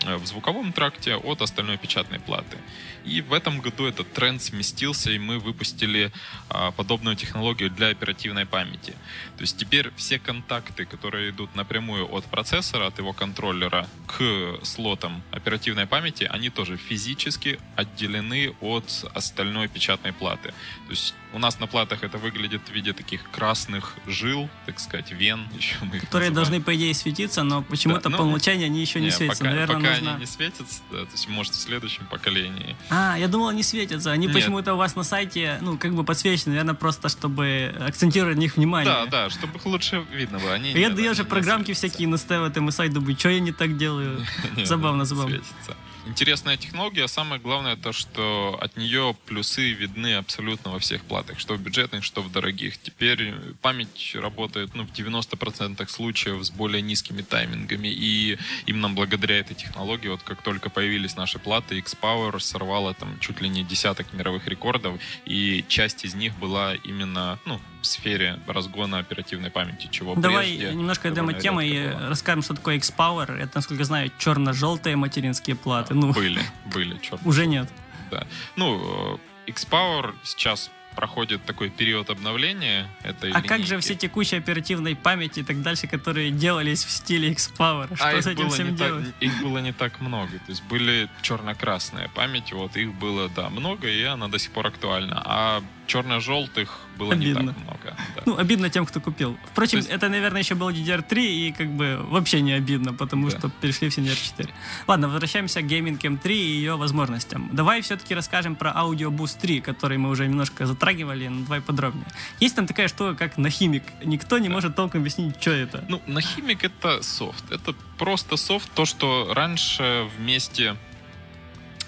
[0.05, 2.59] Э, в звуковом тракте от остальной печатной платы.
[3.07, 6.13] И в этом году этот тренд сместился, и мы выпустили
[6.51, 8.95] а, подобную технологию для оперативной памяти.
[9.37, 15.23] То есть теперь все контакты, которые идут напрямую от процессора, от его контроллера к слотам
[15.31, 20.53] оперативной памяти, они тоже физически отделены от остальной печатной платы.
[20.87, 25.13] То есть у нас на платах это выглядит в виде таких красных жил, так сказать,
[25.13, 25.47] вен.
[25.57, 26.35] Еще мы которые называем.
[26.35, 29.45] должны, по идее, светиться, но почему-то да, ну, по умолчанию они еще не, не светятся.
[29.45, 30.11] Пока, Наверное, пока нужно...
[30.13, 32.75] они не светятся, да, то есть, может, в следующем поколении.
[32.89, 34.13] А, я думал, они светятся.
[34.13, 38.41] Они почему-то у вас на сайте, ну, как бы подсвечены, наверное, просто чтобы акцентировать на
[38.41, 38.93] них внимание.
[38.93, 40.55] Да, да, чтобы их лучше видно было.
[40.55, 43.77] Они, я даю же программки всякие наставят, и мы сайт думаю, что я не так
[43.77, 44.25] делаю.
[44.65, 45.37] Забавно, забавно.
[45.37, 47.09] Светится интересная технология.
[47.09, 52.05] Самое главное то, что от нее плюсы видны абсолютно во всех платах, что в бюджетных,
[52.05, 52.79] что в дорогих.
[52.79, 57.89] Теперь память работает ну, в 90% случаев с более низкими таймингами.
[57.89, 63.41] И именно благодаря этой технологии, вот как только появились наши платы, X-Power сорвала там чуть
[63.41, 68.99] ли не десяток мировых рекордов, и часть из них была именно ну, в сфере разгона
[68.99, 73.37] оперативной памяти, чего Давай прежде немножко дойдем от темы и расскажем, что такое X-Power.
[73.37, 75.95] Это, насколько я знаю, черно-желтые материнские платы.
[75.95, 76.99] Ну, были, были.
[76.99, 77.21] Черт.
[77.25, 77.69] Уже нет.
[78.11, 78.27] Да.
[78.57, 83.47] Ну, э, X-Power сейчас проходит такой период обновления этой А линейки.
[83.47, 87.95] как же все текущие оперативной памяти и так дальше, которые делались в стиле X-Power?
[87.95, 89.05] Что а с этим всем делать?
[89.05, 90.33] Так, их было не так много.
[90.33, 94.69] То есть были черно-красные памяти, вот их было, да, много, и она до сих пор
[94.69, 95.23] актуальна.
[95.25, 97.41] А черно-желтых было обидно.
[97.41, 97.97] не так много.
[98.17, 98.23] Да.
[98.27, 99.37] Ну, обидно тем, кто купил.
[99.51, 99.91] Впрочем, есть...
[99.91, 103.39] это, наверное, еще был DDR3, и как бы вообще не обидно, потому да.
[103.39, 104.51] что перешли в DDR4.
[104.87, 107.51] Ладно, возвращаемся к Gaming M3 и ее возможностям.
[107.53, 112.07] Давай все-таки расскажем про Audio Boost 3, который мы уже немножко затрагивали, но давай подробнее.
[112.41, 113.85] Есть там такая штука, как Нахимик.
[114.05, 114.55] Никто не да.
[114.55, 115.85] может толком объяснить, что это.
[115.89, 117.51] Ну, Нахимик это софт.
[117.51, 120.77] Это просто софт, то, что раньше вместе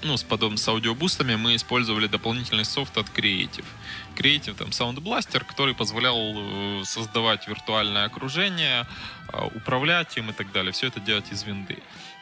[0.03, 3.65] ну, с подобным с аудиобустами мы использовали дополнительный софт от Creative.
[4.17, 8.87] Creative там Sound Blaster, который позволял э, создавать виртуальное окружение,
[9.33, 10.73] э, управлять им и так далее.
[10.73, 11.79] Все это делать из винды.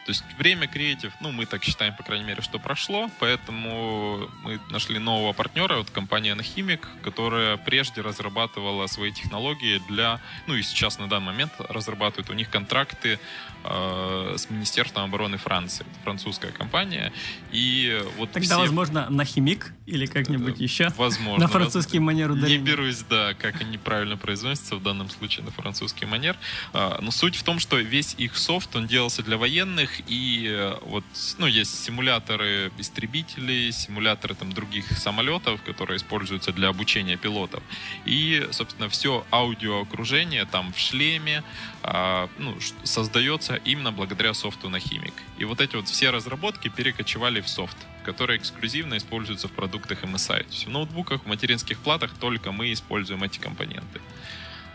[0.07, 4.57] То есть время креатив, ну, мы так считаем, по крайней мере, что прошло, поэтому мы
[4.69, 10.97] нашли нового партнера, вот компания Anahimic, которая прежде разрабатывала свои технологии для, ну и сейчас
[10.97, 13.19] на данный момент разрабатывает у них контракты
[13.67, 15.85] с Министерством обороны Франции.
[15.89, 17.11] Это французская компания.
[17.51, 18.57] И вот Тогда, все...
[18.57, 20.89] возможно, Нахимик или как-нибудь еще?
[20.97, 21.45] Возможно.
[21.45, 22.59] На французский манер ударения.
[22.59, 26.37] Не берусь, да, как они правильно произносятся в данном случае на французский манер.
[26.73, 30.77] А, но суть в том, что весь их софт, он делался для военных, и э,
[30.81, 31.03] вот,
[31.37, 37.63] ну, есть симуляторы истребителей, симуляторы там других самолетов, которые используются для обучения пилотов.
[38.05, 41.43] И, собственно, все аудиоокружение там в шлеме
[41.83, 45.13] а, ну, создается именно благодаря софту на химик.
[45.37, 50.39] И вот эти вот все разработки перекочевали в софт, который эксклюзивно используется в продуктах MSI.
[50.39, 54.01] То есть в ноутбуках, в материнских платах только мы используем эти компоненты.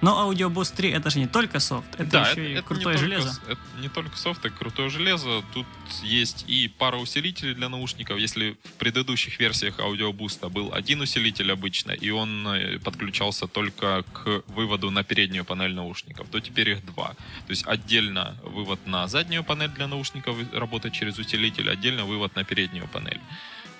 [0.02, 2.62] Но Audio Boost 3 это же не только софт, это да, еще это, и это
[2.62, 3.36] крутое железо.
[3.36, 5.44] Только, это не только софт, это крутое железо.
[5.54, 5.66] Тут
[6.02, 8.18] есть и пара усилителей для наушников.
[8.18, 14.02] Если в предыдущих версиях Audio Boost был один усилитель обычно, и он э, подключался только
[14.12, 17.10] к выводу на переднюю панель наушников, то теперь их два.
[17.46, 22.42] То есть отдельно вывод на заднюю панель для наушников работает через усилитель, отдельно вывод на
[22.42, 23.20] переднюю панель.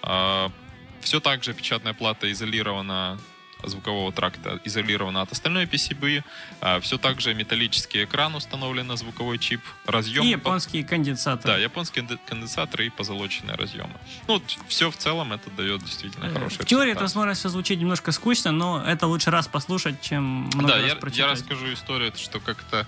[0.03, 0.53] А,
[1.01, 3.19] Все так же печатная плата изолирована
[3.64, 6.22] звукового тракта изолирована от остальной PCB.
[6.61, 9.61] А, все так же металлический экран установлен на звуковой чип.
[9.87, 10.25] Разъем...
[10.25, 11.55] И японские конденсаторы.
[11.55, 13.94] Да, японские конденсаторы и позолоченные разъемы.
[14.29, 17.79] Ну, все в целом это дает действительно э, хороший В теории это, возможно, все звучит
[17.79, 21.27] немножко скучно, но это лучше раз послушать, чем много да, раз я, прочитать.
[21.27, 22.87] я расскажу историю, что как-то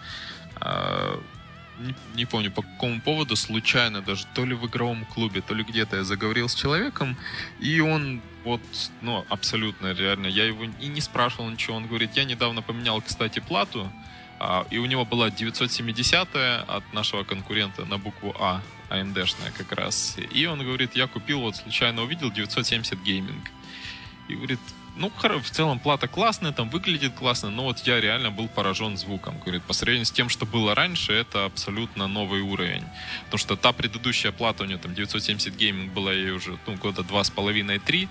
[0.60, 1.20] э,
[2.14, 5.96] не, помню по какому поводу, случайно даже, то ли в игровом клубе, то ли где-то
[5.96, 7.16] я заговорил с человеком,
[7.60, 8.60] и он вот,
[9.02, 13.40] ну, абсолютно реально, я его и не спрашивал ничего, он говорит, я недавно поменял, кстати,
[13.40, 13.90] плату,
[14.38, 16.28] а, и у него была 970
[16.68, 21.56] от нашего конкурента на букву А, AMD-шная как раз, и он говорит, я купил, вот
[21.56, 23.50] случайно увидел 970 гейминг,
[24.28, 24.60] и говорит,
[24.96, 29.38] ну, в целом плата классная, там выглядит классно, но вот я реально был поражен звуком.
[29.40, 32.85] Говорит, по сравнению с тем, что было раньше, это абсолютно новый уровень.
[33.24, 37.02] Потому что та предыдущая плата у нее там 970 гейминг была ей уже ну, года
[37.02, 38.09] два с половиной три.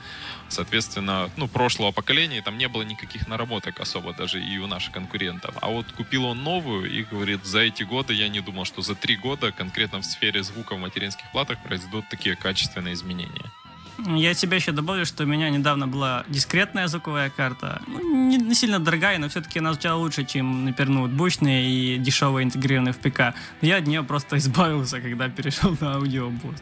[0.49, 5.55] Соответственно, ну, прошлого поколения там не было никаких наработок особо даже и у наших конкурентов.
[5.61, 8.95] А вот купил он новую и говорит, за эти годы я не думал, что за
[8.95, 13.51] три года конкретно в сфере звука в материнских платах произойдут такие качественные изменения.
[13.99, 17.81] Я от себя еще добавлю, что у меня недавно была дискретная звуковая карта.
[17.87, 22.45] Ну, не, не сильно дорогая, но все-таки она звучала лучше, чем, например, ноутбучные и дешевые
[22.45, 23.35] интегрированные в ПК.
[23.61, 26.55] Но я от нее просто избавился, когда перешел на Audio Boost.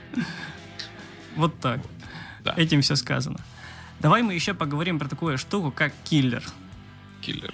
[1.36, 1.80] Вот так.
[2.44, 2.54] Да.
[2.58, 3.40] Этим все сказано.
[4.00, 6.44] Давай мы еще поговорим про такую штуку, как Killer.
[7.22, 7.54] Killer.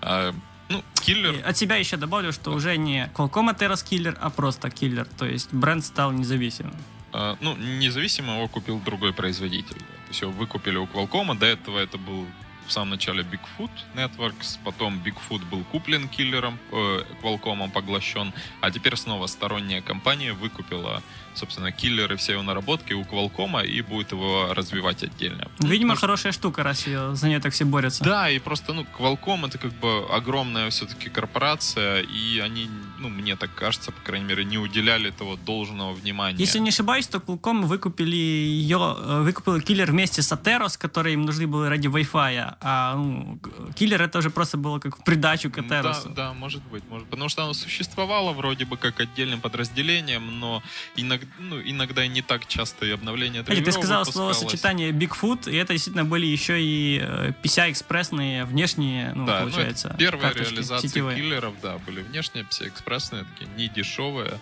[0.00, 0.32] А,
[0.68, 1.34] ну, киллер...
[1.34, 5.06] И от себя еще добавлю, что уже не Qualcomm Atheros Killer, а просто киллер.
[5.18, 6.74] То есть бренд стал независимым.
[7.16, 9.80] А, ну, независимо его купил другой производитель.
[10.10, 12.26] Его выкупили у Qualcomm, до этого это был
[12.66, 18.96] в самом начале Bigfoot Networks, потом Bigfoot был куплен киллером, э, Qualcomm поглощен, а теперь
[18.96, 21.02] снова сторонняя компания выкупила
[21.34, 25.48] собственно, киллеры, все его наработки у Qualcomm и будет его развивать отдельно.
[25.60, 28.04] Видимо, Потому хорошая штука, раз ее, за нее так все борются.
[28.04, 32.68] Да, и просто, ну, Qualcomm это как бы огромная все-таки корпорация, и они,
[32.98, 36.38] ну, мне так кажется, по крайней мере, не уделяли этого должного внимания.
[36.38, 41.22] Если не ошибаюсь, то Qualcomm выкупили ее, э, выкупил киллер вместе с Ateros, которые им
[41.22, 43.38] нужны были ради Wi-Fi, а ну,
[43.74, 46.04] киллер это уже просто было как в придачу к Ateros.
[46.04, 50.62] Да, да, может быть, может, потому что оно существовало вроде бы как отдельным подразделением, но
[50.96, 56.04] иногда ну, иногда не так часто и обновления Ты сказал словосочетание Bigfoot, и это действительно
[56.04, 59.88] были еще и э, PCI-экспрессные внешние, ну, да, получается.
[59.92, 61.16] Ну, первая реализация сетевые.
[61.16, 64.40] киллеров, да, были внешние PCI-экспрессные, такие не дешевые.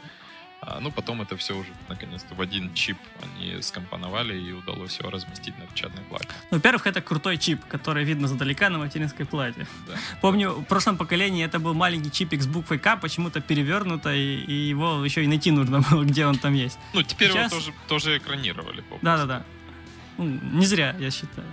[0.65, 5.11] А, ну, потом это все уже, наконец-то, в один чип они скомпоновали и удалось его
[5.11, 6.29] разместить на печатной плате.
[6.53, 9.67] Ну, во-первых, это крутой чип, который видно задалека на материнской плате.
[9.89, 9.95] Да.
[10.21, 14.53] Помню, в прошлом поколении это был маленький чипик с буквой К, почему-то перевернуто, и, и
[14.53, 16.79] его еще и найти нужно было, где он там есть.
[16.93, 17.51] Ну, теперь Сейчас...
[17.51, 18.85] его тоже, тоже экранировали.
[19.03, 19.45] Да-да-да.
[20.17, 21.49] Ну, не зря, я считаю.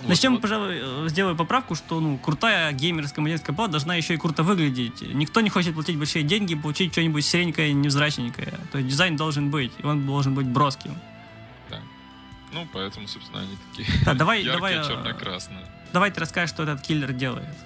[0.00, 0.42] Вот, Начнем, вот.
[0.42, 5.02] пожалуй, э, сделаю поправку, что ну, крутая геймерская материнская плата должна еще и круто выглядеть.
[5.02, 8.58] Никто не хочет платить большие деньги и получить что-нибудь серенькое, невзрачненькое.
[8.70, 10.94] То есть дизайн должен быть, и он должен быть броским.
[11.70, 11.80] Да.
[12.52, 15.66] Ну, поэтому, собственно, они такие да, давай, яркие, давай, э, черно-красные.
[15.92, 17.56] Давай ты расскажешь, что этот киллер делает.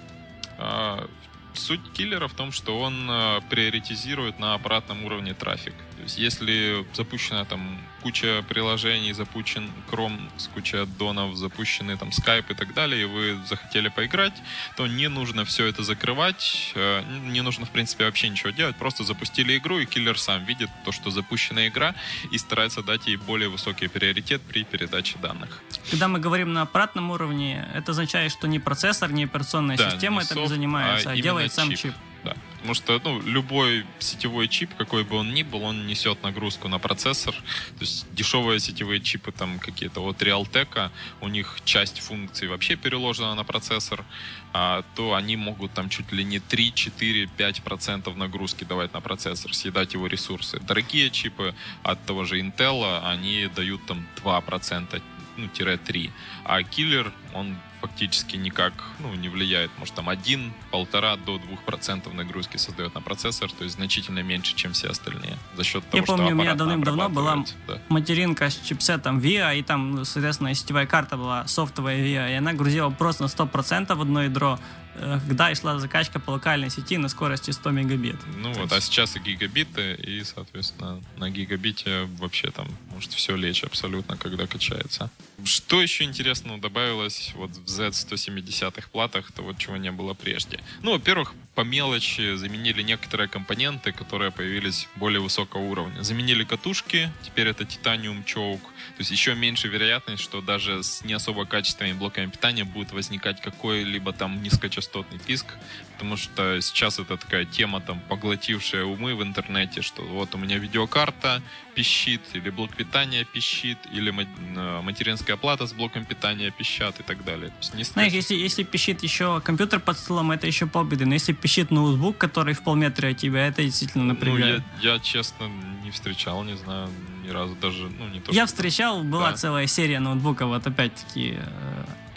[0.57, 1.07] А,
[1.53, 5.73] суть киллера в том, что он э, приоритизирует на аппаратном уровне трафик.
[6.03, 12.51] То есть если запущена там куча приложений, запущен Chrome с кучей аддонов, запущены там Skype
[12.51, 14.33] и так далее, и вы захотели поиграть,
[14.75, 19.05] то не нужно все это закрывать, э, не нужно, в принципе, вообще ничего делать, просто
[19.05, 21.95] запустили игру, и киллер сам видит то, что запущена игра,
[22.31, 25.61] и старается дать ей более высокий приоритет при передаче данных.
[25.89, 30.21] Когда мы говорим на аппаратном уровне, это означает, что не процессор, не операционная да, система
[30.21, 31.79] не этим занимается, а, а делает сам чип.
[31.79, 31.93] чип.
[32.23, 32.35] Да.
[32.55, 36.79] Потому что ну, любой сетевой чип, какой бы он ни был, он несет нагрузку на
[36.79, 37.33] процессор.
[37.33, 43.35] То есть дешевые сетевые чипы там какие-то от Realtek, у них часть функций вообще переложена
[43.35, 44.05] на процессор,
[44.53, 49.01] а, то они могут там чуть ли не 3, 4, 5 процентов нагрузки давать на
[49.01, 50.59] процессор, съедать его ресурсы.
[50.61, 55.01] Дорогие чипы от того же Intel, они дают там 2 процента,
[55.35, 56.11] ну, тире 3.
[56.45, 59.69] А киллер, он фактически никак ну, не влияет.
[59.77, 64.71] Может, там 1, 1,5 до 2% нагрузки создает на процессор, то есть значительно меньше, чем
[64.71, 65.37] все остальные.
[65.57, 67.81] За счет того, Я помню, у меня давным-давно была да.
[67.89, 72.89] материнка с чипсетом VIA, и там, соответственно, сетевая карта была софтовая VIA, и она грузила
[72.89, 74.59] просто на 100% в одно ядро,
[74.95, 78.15] когда и шла закачка по локальной сети на скорости 100 мегабит.
[78.37, 78.73] Ну То вот, есть...
[78.73, 84.47] а сейчас и гигабиты, и, соответственно, на гигабите вообще там может все лечь абсолютно, когда
[84.47, 85.09] качается.
[85.43, 90.59] Что еще интересного добавилось вот в Z170 платах, то вот чего не было прежде?
[90.81, 96.01] Ну, во-первых, по мелочи заменили некоторые компоненты, которые появились более высокого уровня.
[96.01, 98.61] Заменили катушки, теперь это титаниум чоук.
[98.61, 103.41] То есть еще меньше вероятность, что даже с не особо качественными блоками питания будет возникать
[103.41, 105.45] какой-либо там низкочастотный писк,
[105.93, 110.57] потому что сейчас это такая тема, там, поглотившая умы в интернете, что вот у меня
[110.57, 111.41] видеокарта
[111.75, 117.23] пищит, или блок питания пищит, или э, материнская плата с блоком питания пищат и так
[117.23, 117.51] далее.
[117.61, 122.17] Знаешь, если, если пищит еще компьютер под столом, это еще полбеды, но если пищит ноутбук,
[122.17, 124.63] который в полметра от тебя, это действительно напрягает.
[124.77, 125.49] Ну, я, я, честно,
[125.83, 126.87] не встречал, не знаю,
[127.21, 129.35] ни разу даже, ну, не то, Я встречал, была да.
[129.35, 131.37] целая серия ноутбуков, вот опять-таки,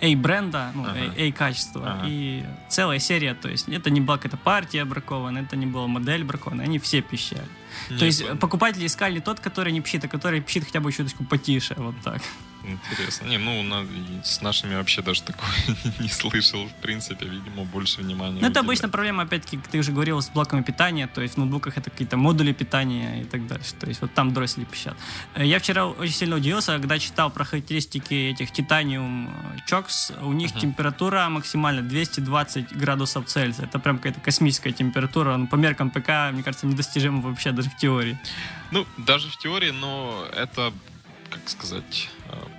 [0.00, 1.12] э, A-бренда, ну, ага.
[1.18, 2.04] A-качества, ага.
[2.06, 6.22] и целая серия, то есть это не была какая-то партия бракована, это не была модель
[6.22, 7.48] бракована, они все пищали.
[7.90, 8.38] Нет, То есть он...
[8.38, 12.22] покупатели искали тот, который не пищит, а который пищит хотя бы чуточку потише, вот так.
[12.66, 13.26] Интересно.
[13.26, 13.86] Не, ну, на,
[14.24, 15.50] с нашими вообще даже такое
[16.00, 18.40] не слышал, в принципе, видимо, больше внимания.
[18.40, 21.78] Ну, это обычно проблема, опять-таки, ты уже говорил, с блоками питания, то есть в ноутбуках
[21.78, 23.74] это какие-то модули питания и так дальше.
[23.74, 24.96] То есть вот там дросели пищат.
[25.34, 29.30] Э, я вчера очень сильно удивился, когда читал про характеристики этих Titanium
[29.70, 30.60] Chocks, у них uh-huh.
[30.60, 33.64] температура максимально 220 градусов Цельсия.
[33.64, 35.36] Это прям какая-то космическая температура.
[35.36, 38.18] Ну, по меркам ПК, мне кажется, недостижима вообще даже в теории.
[38.72, 40.72] Ну, даже в теории, но это
[41.30, 42.15] как сказать, э,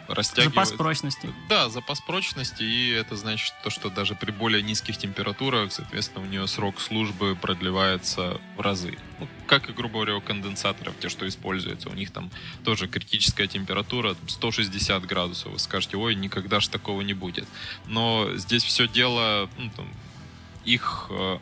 [0.08, 0.54] растягивает...
[0.54, 1.34] Запас прочности.
[1.50, 6.28] Да, запас прочности, и это значит то, что даже при более низких температурах, соответственно, у
[6.28, 8.98] нее срок службы продлевается в разы.
[9.20, 12.32] Ну, как и, грубо говоря, у конденсаторов, те, что используются, у них там
[12.64, 15.52] тоже критическая температура 160 градусов.
[15.54, 17.48] Вы скажете, ой, никогда же такого не будет.
[17.86, 19.88] Но здесь все дело, ну, там,
[20.66, 21.40] их э,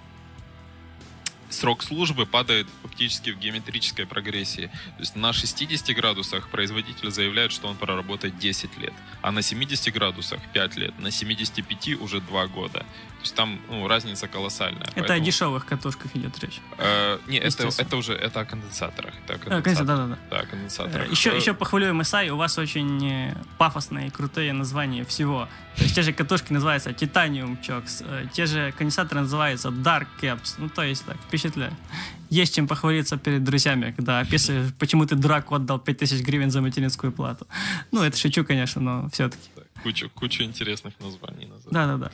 [1.56, 4.68] срок службы падает фактически в геометрической прогрессии.
[4.98, 9.94] То есть на 60 градусах производитель заявляет, что он проработает 10 лет, а на 70
[9.94, 12.80] градусах 5 лет, на 75 уже 2 года.
[12.80, 14.84] То есть там ну, разница колоссальная.
[14.84, 15.20] Это поэтому...
[15.20, 16.62] о дешевых катушках идет речь.
[16.78, 19.16] Э, не, это, это уже это о конденсаторах.
[19.24, 19.80] Это о конденсаторах.
[19.80, 20.42] А, да, да, да.
[20.42, 21.10] Да, конденсаторах.
[21.10, 25.48] Еще, э, еще похвалю MSI, у вас очень э, пафосные и крутые названия всего.
[25.76, 30.56] То есть те же катушки называются Titanium Chocks, э, те же конденсаторы называются Dark Caps.
[30.60, 31.45] Ну, то есть так, впечатляет.
[32.30, 37.12] Есть чем похвалиться перед друзьями, когда описываешь, почему ты драку отдал 5000 гривен за материнскую
[37.12, 37.48] плату.
[37.92, 39.50] Ну, это шучу, конечно, но все-таки.
[39.84, 41.50] Кучу, кучу интересных названий.
[41.70, 42.12] Да-да-да.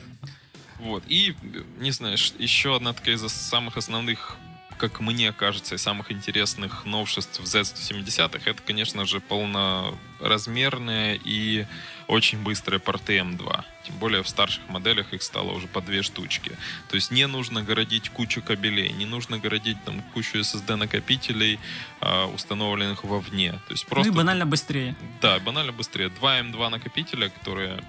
[0.80, 1.04] Вот.
[1.08, 1.34] И,
[1.80, 4.36] не знаю, еще одна такая из самых основных
[4.82, 11.66] как мне кажется, из самых интересных новшеств в Z170, это, конечно же, полноразмерные и
[12.08, 13.64] очень быстрые порты M2.
[13.86, 16.50] Тем более в старших моделях их стало уже по две штучки.
[16.88, 21.60] То есть не нужно городить кучу кабелей, не нужно городить там кучу SSD накопителей,
[22.00, 23.52] э, установленных вовне.
[23.52, 24.10] То есть просто...
[24.10, 24.96] Ну и банально быстрее.
[25.20, 26.08] Да, банально быстрее.
[26.08, 27.84] Два M2 накопителя, которые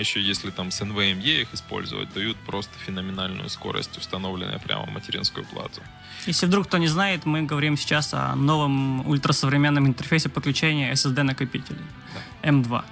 [0.00, 5.44] еще если там с NVMe их использовать, дают просто феноменальную скорость, установленная прямо в материнскую
[5.46, 5.82] плату.
[6.26, 11.84] Если вдруг кто не знает, мы говорим сейчас о новом ультрасовременном интерфейсе подключения SSD накопителей
[12.42, 12.48] да.
[12.48, 12.84] M2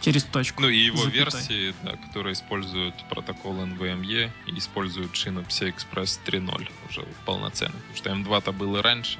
[0.00, 0.62] через точку.
[0.62, 1.18] Ну и его запятой.
[1.18, 7.74] версии, да, которые используют протокол NVMe и используют шину PCI Express 3.0 уже полноценно.
[7.74, 9.18] Потому что M2-то был и раньше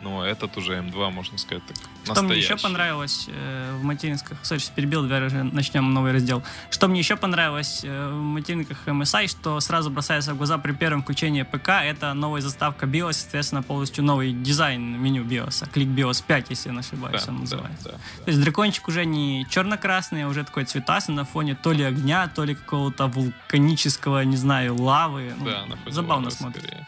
[0.00, 4.60] но этот уже М2, можно сказать, так Что мне еще понравилось э, в материнсках, сори,
[4.74, 6.42] перебил, давай уже начнем новый раздел.
[6.70, 11.02] Что мне еще понравилось э, в материнках MSI, что сразу бросается в глаза при первом
[11.02, 16.50] включении ПК, это новая заставка BIOS, соответственно, полностью новый дизайн меню BIOS, клик BIOS 5,
[16.50, 17.84] если я не ошибаюсь, да, он называется.
[17.84, 18.24] Да, да, да.
[18.24, 22.28] То есть дракончик уже не черно-красный, а уже такой цветастый на фоне то ли огня,
[22.28, 25.34] то ли какого-то вулканического, не знаю, лавы.
[25.38, 26.86] Ну, да, ну, забавно смотрится.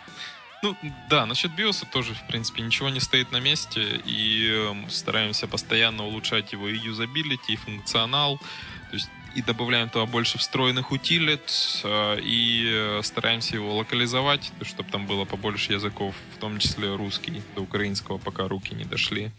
[0.62, 0.76] Ну,
[1.10, 6.06] да, насчет биоса тоже, в принципе, ничего не стоит на месте, и эм, стараемся постоянно
[6.06, 11.50] улучшать его и юзабилити, и функционал, то есть и добавляем туда больше встроенных утилит,
[11.82, 17.42] э, и э, стараемся его локализовать, чтобы там было побольше языков, в том числе русский,
[17.56, 19.32] до украинского пока руки не дошли.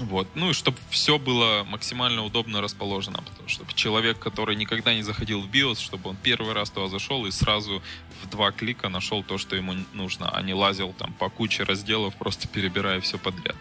[0.00, 0.28] Вот.
[0.34, 5.42] Ну и чтобы все было максимально удобно расположено, потому что человек, который никогда не заходил
[5.42, 7.82] в BIOS, чтобы он первый раз туда зашел и сразу
[8.22, 12.14] в два клика нашел то, что ему нужно, а не лазил там по куче разделов,
[12.16, 13.56] просто перебирая все подряд.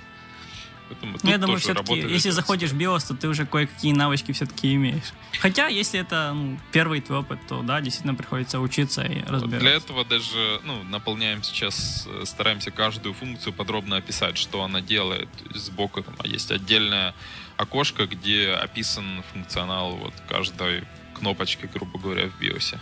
[0.90, 4.74] Поэтому ну, я думаю, все-таки, если заходишь в BIOS, то ты уже кое-какие навычки все-таки
[4.74, 5.14] имеешь.
[5.40, 9.60] Хотя, если это ну, первый твой опыт, то да, действительно приходится учиться и разбираться.
[9.60, 15.30] Для этого даже ну, наполняем сейчас, э, стараемся каждую функцию подробно описать, что она делает.
[15.54, 17.14] Сбоку там есть отдельное
[17.58, 22.78] окошко, где описан функционал вот каждой кнопочки, грубо говоря, в BIOS.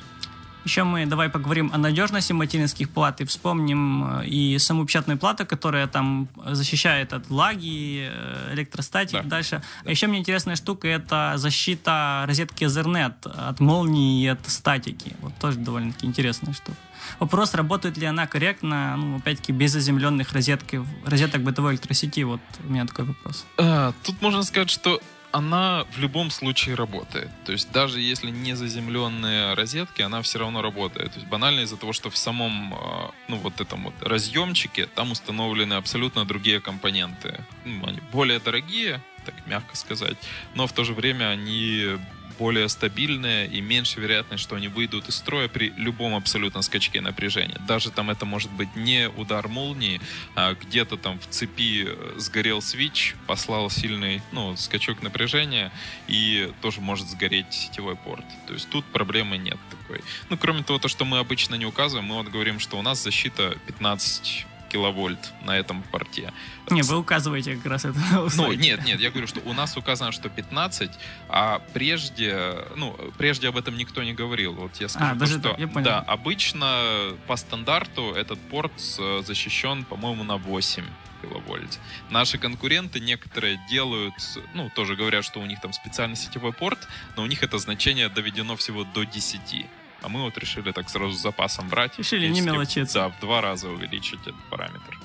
[0.67, 5.45] Еще мы давай поговорим о надежности материнских плат и вспомним э, и саму печатную плату,
[5.45, 9.29] которая там защищает от лаги, э, электростатик да.
[9.29, 9.61] дальше.
[9.83, 9.89] Да.
[9.89, 13.15] А еще мне интересная штука это защита розетки Ethernet
[13.47, 15.15] от молнии и от статики.
[15.21, 16.77] Вот тоже довольно-таки интересная штука.
[17.19, 22.23] Вопрос, работает ли она корректно, ну, опять-таки, без заземленных розетки, розеток бытовой электросети.
[22.23, 23.45] Вот у меня такой вопрос.
[23.57, 24.99] А, тут можно сказать, что
[25.37, 27.29] она в любом случае работает.
[27.45, 31.13] То есть даже если не заземленные розетки, она все равно работает.
[31.13, 35.11] То есть банально из-за того, что в самом, а, ну вот этом вот разъемчике там
[35.11, 37.45] установлены абсолютно другие компоненты.
[37.65, 40.17] Ну, они более дорогие, так мягко сказать,
[40.55, 41.99] но в то же время они
[42.37, 47.59] более стабильные и меньше вероятность, что они выйдут из строя при любом абсолютно скачке напряжения.
[47.67, 50.01] Даже там это может быть не удар молнии,
[50.35, 55.71] а где-то там в цепи э, сгорел свич, послал сильный ну, скачок напряжения
[56.07, 58.25] и тоже может сгореть сетевой порт.
[58.47, 60.01] То есть тут проблемы нет такой.
[60.29, 63.03] Ну, кроме того, то, что мы обычно не указываем, мы вот говорим, что у нас
[63.03, 66.33] защита 15 киловольт на этом порте.
[66.69, 67.99] Не, вы указываете как раз это
[68.35, 70.91] Ну, нет, нет, я говорю, что у нас указано, что 15,
[71.29, 74.53] а прежде, ну, прежде об этом никто не говорил.
[74.53, 75.85] Вот я скажу, а, даже что, я понял.
[75.85, 80.83] да, обычно по стандарту этот порт э, защищен, по-моему, на 8
[81.21, 81.79] киловольт.
[82.09, 84.13] Наши конкуренты некоторые делают,
[84.53, 88.09] ну, тоже говорят, что у них там специальный сетевой порт, но у них это значение
[88.09, 89.65] доведено всего до 10.
[90.01, 91.97] А мы вот решили так сразу с запасом брать.
[91.97, 92.99] Решили не мелочиться.
[92.99, 94.99] Да, в два раза увеличить этот параметр.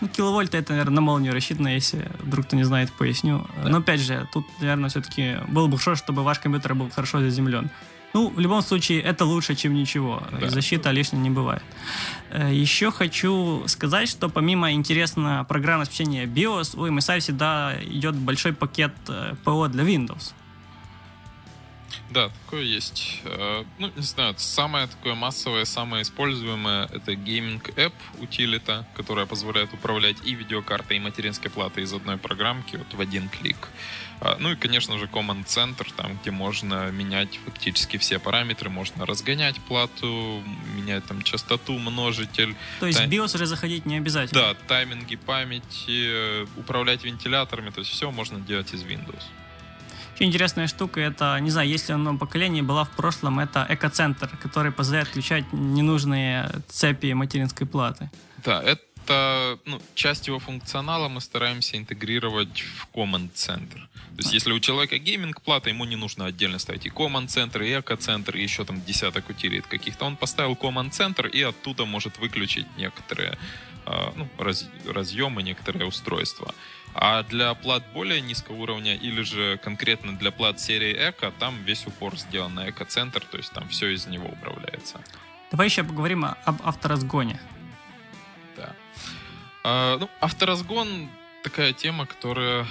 [0.00, 3.46] Ну, киловольт это, наверное, на молнию рассчитано, если вдруг кто не знает, поясню.
[3.62, 3.68] Да.
[3.70, 7.70] Но опять же, тут, наверное, все-таки было бы хорошо, чтобы ваш компьютер был хорошо заземлен.
[8.12, 10.22] Ну, в любом случае, это лучше, чем ничего.
[10.40, 10.48] Да.
[10.48, 11.62] Защита лишней не бывает.
[12.30, 18.52] Э, Еще хочу сказать, что помимо интересного программного обеспечения BIOS, у MSI всегда идет большой
[18.52, 20.32] пакет э, ПО для Windows.
[22.10, 23.20] Да, такое есть.
[23.24, 30.16] Э, ну, не знаю, самое такое массовое, самое используемое это App утилита, которая позволяет управлять
[30.24, 33.68] и видеокартой, и материнской платой из одной программки вот в один клик.
[34.20, 39.04] А, ну и, конечно же, Command Center, там, где можно менять фактически все параметры, можно
[39.06, 40.42] разгонять плату,
[40.74, 42.54] менять там частоту, множитель.
[42.80, 44.40] То есть в BIOS уже заходить не обязательно?
[44.40, 49.22] Да, тайминги памяти, э, управлять вентиляторами, то есть все можно делать из Windows.
[50.14, 54.30] Очень интересная штука, это, не знаю, если в новом поколении была в прошлом, это экоцентр,
[54.40, 58.08] который позволяет включать ненужные цепи материнской платы.
[58.44, 63.80] Да, это ну, часть его функционала мы стараемся интегрировать в Command Center.
[64.16, 67.66] То есть, если у человека гейминг плата, ему не нужно отдельно ставить и Command Center,
[67.66, 70.04] и Eco Center, и еще там десяток утилит каких-то.
[70.04, 73.36] Он поставил Command Center и оттуда может выключить некоторые
[73.84, 76.54] а, ну, раз, разъемы, некоторые устройства.
[76.94, 81.86] А для плат более низкого уровня или же конкретно для плат серии Эко, там весь
[81.86, 85.00] упор сделан на Эко-центр, то есть там все из него управляется.
[85.50, 87.40] Давай еще поговорим об авторазгоне.
[88.56, 88.72] Да.
[89.64, 91.08] А, ну, авторазгон
[91.42, 92.64] такая тема, которая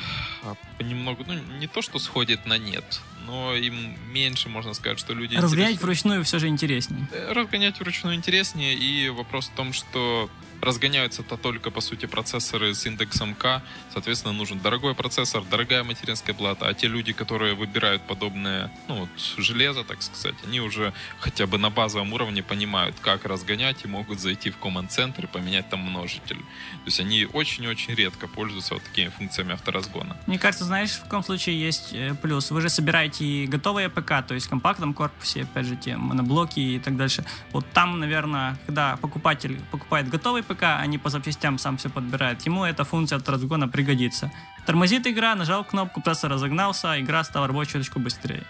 [0.78, 5.36] понемногу, ну, не то, что сходит на нет, но им меньше, можно сказать, что люди
[5.36, 7.08] Разгонять вручную все же интереснее.
[7.12, 10.30] Э, разгонять вручную интереснее, и вопрос в том, что
[10.64, 13.62] разгоняются-то только, по сути, процессоры с индексом К.
[13.92, 16.68] Соответственно, нужен дорогой процессор, дорогая материнская плата.
[16.68, 21.58] А те люди, которые выбирают подобное ну, вот, железо, так сказать, они уже хотя бы
[21.58, 26.38] на базовом уровне понимают, как разгонять и могут зайти в Center и поменять там множитель.
[26.38, 30.18] То есть они очень-очень редко пользуются вот такими функциями авторазгона.
[30.34, 32.50] Мне кажется, знаешь, в каком случае есть э, плюс.
[32.50, 36.80] Вы же собираете готовые ПК, то есть в компактном корпусе, опять же, те моноблоки и
[36.80, 37.24] так дальше.
[37.52, 42.42] Вот там, наверное, когда покупатель покупает готовый ПК, а не по запчастям сам все подбирает,
[42.48, 44.32] ему эта функция от разгона пригодится.
[44.66, 48.44] Тормозит игра, нажал кнопку, просто разогнался, игра стала рабочей чуточку быстрее.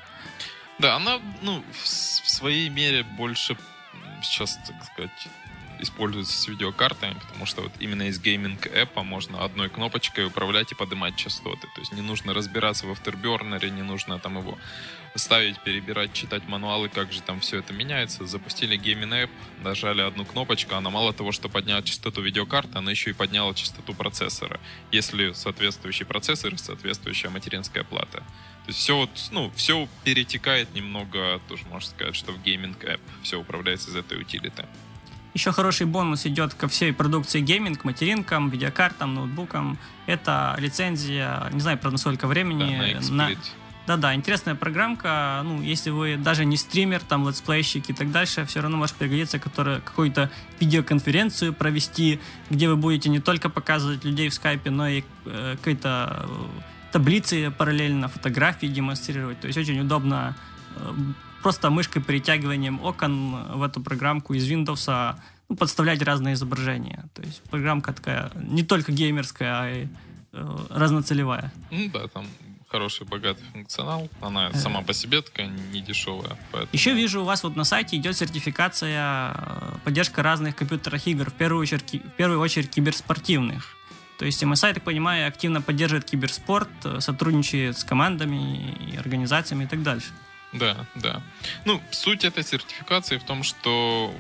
[0.80, 3.58] Да, она, ну, в своей мере больше
[4.22, 5.28] сейчас, так сказать,
[5.84, 10.72] используется с видеокартами, потому что вот именно из Gaming App а можно одной кнопочкой управлять
[10.72, 11.68] и поднимать частоты.
[11.76, 14.58] То есть не нужно разбираться в Afterburner, не нужно там его
[15.16, 18.26] ставить, перебирать, читать мануалы, как же там все это меняется.
[18.26, 19.30] Запустили Gaming App,
[19.62, 23.94] нажали одну кнопочку, она мало того, что подняла частоту видеокарты, она еще и подняла частоту
[23.94, 24.60] процессора.
[24.92, 28.24] Если соответствующий процессор и соответствующая материнская плата.
[28.64, 33.02] То есть все вот, ну, все перетекает немного, тоже можно сказать, что в Gaming App
[33.22, 34.66] все управляется из этой утилиты.
[35.34, 39.80] Еще хороший бонус идет ко всей продукции Gaming, материнкам, видеокартам, ноутбукам.
[40.06, 42.98] Это лицензия, не знаю, правда, сколько времени.
[43.10, 43.30] Да, на,
[43.88, 45.42] Да-да, интересная программка.
[45.44, 49.40] Ну, если вы даже не стример, там, летсплейщик и так дальше, все равно может пригодиться
[49.40, 50.30] который, какую-то
[50.60, 52.20] видеоконференцию провести,
[52.52, 57.50] где вы будете не только показывать людей в скайпе, но и э, какие-то э, таблицы
[57.50, 59.40] параллельно, фотографии демонстрировать.
[59.40, 60.36] То есть очень удобно
[60.76, 60.94] э,
[61.44, 65.16] просто мышкой перетягиванием окон в эту программку из Windows
[65.50, 67.06] ну, подставлять разные изображения.
[67.14, 69.88] То есть программка такая не только геймерская, а и
[70.32, 71.52] э, разноцелевая.
[71.70, 72.26] Ну да, там
[72.74, 74.10] хороший, богатый функционал.
[74.22, 74.58] Она э.
[74.58, 76.38] сама по себе такая не дешевая.
[76.52, 76.70] Поэтому...
[76.72, 81.34] Еще вижу, у вас вот на сайте идет сертификация, э, поддержка разных компьютерных игр, в
[81.34, 83.76] первую очередь, в первую очередь киберспортивных.
[84.18, 89.66] То есть MSI, я так понимаю, активно поддерживает киберспорт, э, сотрудничает с командами и организациями
[89.66, 90.08] и так дальше.
[90.54, 91.22] Да, да.
[91.66, 94.14] Ну, суть этой сертификации в том, что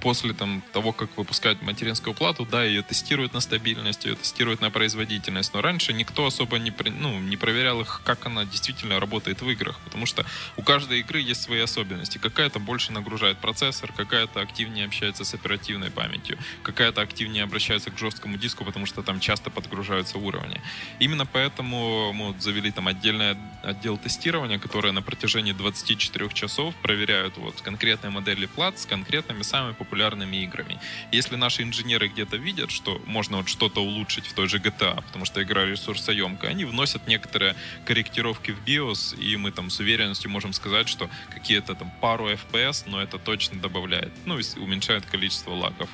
[0.00, 4.70] после там, того, как выпускают материнскую плату, да, ее тестируют на стабильность, ее тестируют на
[4.70, 9.50] производительность, но раньше никто особо не, ну, не проверял их, как она действительно работает в
[9.50, 10.24] играх, потому что
[10.56, 12.18] у каждой игры есть свои особенности.
[12.18, 18.36] Какая-то больше нагружает процессор, какая-то активнее общается с оперативной памятью, какая-то активнее обращается к жесткому
[18.36, 20.60] диску, потому что там часто подгружаются уровни.
[20.98, 27.36] Именно поэтому мы вот завели там отдельный отдел тестирования, который на протяжении 24 часов проверяют
[27.36, 30.78] вот конкретные модели плат с конкретными самыми популярными играми.
[31.12, 35.24] Если наши инженеры где-то видят, что можно вот что-то улучшить в той же GTA, потому
[35.24, 37.54] что игра ресурсоемкая, они вносят некоторые
[37.86, 42.84] корректировки в BIOS, и мы там с уверенностью можем сказать, что какие-то там пару FPS,
[42.86, 45.88] но это точно добавляет, ну уменьшает количество лагов.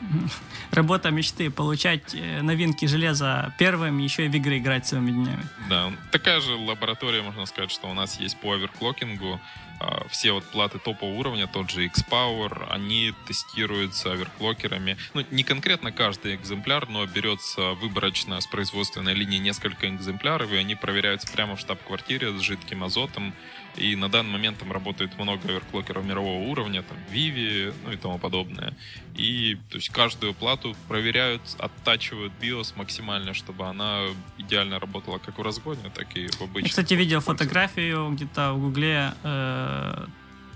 [0.70, 5.44] Работа мечты получать э, новинки железа первым, еще и в игры играть целыми днями.
[5.68, 9.40] Да, такая же лаборатория, можно сказать, что у нас есть по оверклокингу.
[9.80, 14.98] А, все вот платы топового уровня, тот же X-Power, они тестируются оверклокерами.
[15.14, 20.74] Ну, не конкретно каждый экземпляр, но берется выборочно с производственной линии несколько экземпляров, и они
[20.74, 23.34] проверяются прямо в штаб-квартире с жидким азотом.
[23.76, 28.18] И на данный момент там работает много оверклокеров мирового уровня, там Vivi, ну и тому
[28.18, 28.74] подобное.
[29.16, 34.06] И то есть каждую плату проверяют, оттачивают BIOS максимально, чтобы она
[34.38, 36.64] идеально работала как в разгоне, так и в обычном.
[36.64, 40.06] Я, кстати, видел фотографию где-то в Гугле э,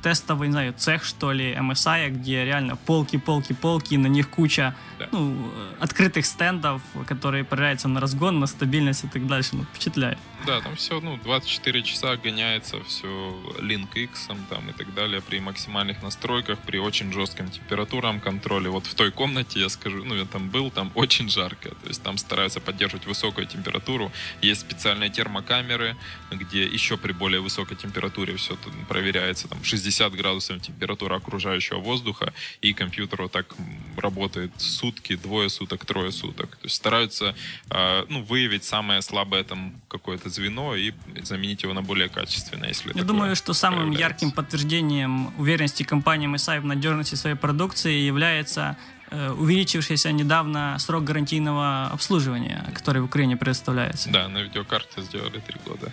[0.05, 4.75] тестовый, не знаю, цех, что ли, MSI, где реально полки, полки, полки, на них куча
[4.99, 5.09] да.
[5.13, 5.51] ну,
[5.81, 9.51] открытых стендов, которые проверяются на разгон, на стабильность и так дальше.
[9.57, 10.19] Ну, впечатляет.
[10.47, 13.07] Да, там все, ну, 24 часа гоняется все
[13.61, 18.71] Link X там и так далее при максимальных настройках, при очень жестком температурам контроля.
[18.71, 21.71] Вот в той комнате, я скажу, ну, я там был, там очень жарко.
[21.71, 24.13] То есть там стараются поддерживать высокую температуру.
[24.43, 25.97] Есть специальные термокамеры,
[26.31, 29.49] где еще при более высокой температуре все проверяется.
[29.49, 32.33] Там 60 градусов температура окружающего воздуха,
[32.63, 33.55] и компьютер вот так
[33.97, 36.57] работает сутки, двое суток, трое суток.
[36.57, 37.35] То есть стараются
[37.71, 40.93] э, ну, выявить самое слабое там какое-то звено и
[41.23, 46.61] заменить его на более качественное, если Я думаю, что самым ярким подтверждением уверенности компании MSI
[46.61, 48.77] в надежности своей продукции является
[49.11, 54.11] э, увеличившийся недавно срок гарантийного обслуживания, который в Украине предоставляется.
[54.11, 55.93] Да, на видеокарте сделали три года.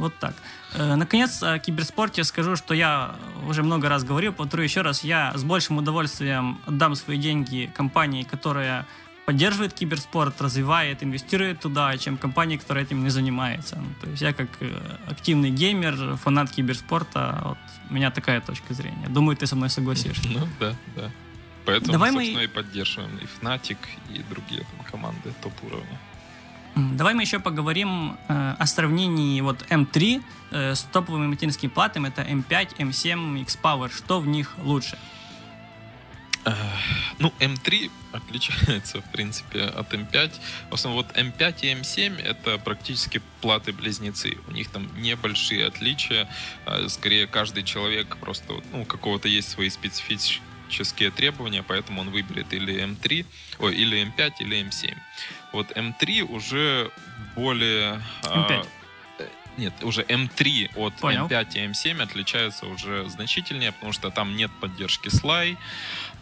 [0.00, 0.34] Вот так.
[0.72, 3.14] Э, наконец, о киберспорте скажу, что я
[3.46, 8.22] уже много раз говорил, повторю еще раз, я с большим удовольствием отдам свои деньги компании,
[8.22, 8.86] которая
[9.26, 13.76] поддерживает киберспорт, развивает, инвестирует туда, чем компании, которая этим не занимается.
[13.76, 14.72] Ну, то есть я как э,
[15.06, 17.58] активный геймер, фанат киберспорта, вот,
[17.90, 19.08] у меня такая точка зрения.
[19.08, 20.28] Думаю, ты со мной согласишься.
[20.28, 21.10] Ну да, да.
[21.66, 22.44] Поэтому, Давай собственно, мы...
[22.44, 23.76] и поддерживаем и Fnatic,
[24.14, 25.98] и другие там, команды топ-уровня.
[26.74, 32.08] Давай мы еще поговорим э, о сравнении вот M3 э, с топовыми материнскими платами.
[32.08, 33.94] Это M5, M7, X-Power.
[33.94, 34.98] Что в них лучше?
[37.18, 40.32] Ну, M3 отличается, в принципе, от M5.
[40.70, 44.38] В основном, вот M5 и M7 это практически платы-близнецы.
[44.48, 46.28] У них там небольшие отличия.
[46.64, 52.82] А, скорее, каждый человек просто, ну, какого-то есть свои специфические требования, поэтому он выберет или
[52.84, 53.26] M3,
[53.58, 54.96] ой, или M5, или M7.
[55.52, 56.90] Вот M3 уже
[57.34, 58.00] более...
[58.22, 58.66] M5.
[58.66, 58.66] А,
[59.56, 61.26] нет, уже M3 от Понял.
[61.26, 65.56] M5 и M7 отличаются уже значительнее, потому что там нет поддержки SLI,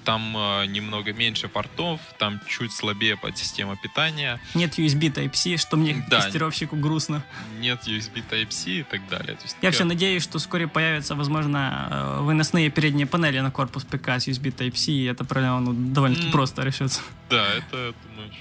[0.04, 4.40] там э, немного меньше портов, там чуть слабее подсистема питания.
[4.54, 7.22] Нет USB Type-C, что мне, да, тестировщику, грустно.
[7.60, 9.36] Нет USB Type-C и так далее.
[9.36, 13.84] То есть, Я все надеюсь, что вскоре появятся, возможно, э, выносные передние панели на корпус
[13.84, 16.32] ПК с USB Type-C, и эта проблема ну, довольно-таки mm.
[16.32, 17.02] просто решится.
[17.28, 18.32] Да, это, думаю,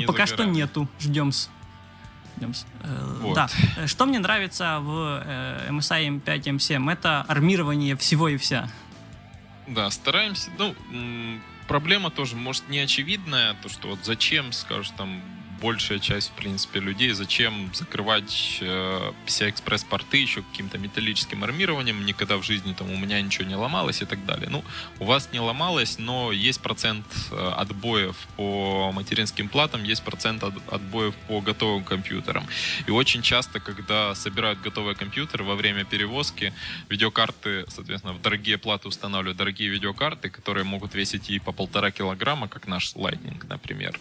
[0.00, 1.48] Но пока что нету, ждем -с.
[2.36, 2.66] Ждем -с.
[2.82, 3.34] Э, вот.
[3.34, 3.48] Да.
[3.86, 5.22] Что мне нравится в
[5.68, 8.68] MSI M5 M7, это армирование всего и вся.
[9.66, 10.50] Да, стараемся.
[10.58, 10.74] Ну,
[11.66, 15.22] проблема тоже, может, не очевидная, то, что вот зачем, скажешь, там,
[15.60, 22.42] большая часть, в принципе, людей, зачем закрывать э, PCI-экспресс-порты еще каким-то металлическим армированием, никогда в
[22.42, 24.48] жизни там у меня ничего не ломалось и так далее.
[24.50, 24.64] Ну,
[24.98, 30.54] у вас не ломалось, но есть процент э, отбоев по материнским платам, есть процент от,
[30.70, 32.46] отбоев по готовым компьютерам.
[32.86, 36.52] И очень часто, когда собирают готовые компьютеры во время перевозки,
[36.88, 42.48] видеокарты, соответственно, в дорогие платы устанавливают дорогие видеокарты, которые могут весить и по полтора килограмма,
[42.48, 43.92] как наш Lightning, например.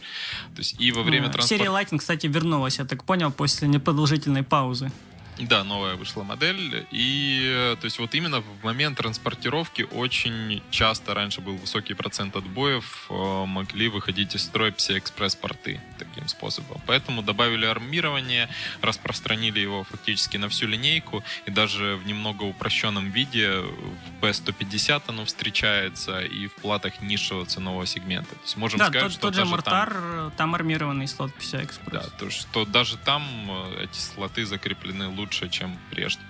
[0.56, 4.44] То есть и во время транспорта серия Lightning, кстати, вернулась, я так понял, после непродолжительной
[4.44, 4.92] паузы.
[5.40, 6.88] Да, новая вышла модель.
[6.92, 12.36] И э, то есть вот именно в момент транспортировки очень часто раньше был высокий процент
[12.36, 16.82] отбоев, э, могли выходить из строя PCI-экспресс-порты таким способом.
[16.86, 18.50] Поэтому добавили армирование,
[18.82, 25.26] распространили его фактически на всю линейку, и даже в немного упрощенном виде в B150 оно
[25.26, 28.36] встречается и в платах низшего ценового сегмента.
[28.36, 32.04] То есть можем да, сказать, тот, что тот же Mortar, там, там армированный слот PCI-экспресс.
[32.04, 36.22] Да, то, что даже там э, эти слоты закреплены лучше лучше, чем прежде.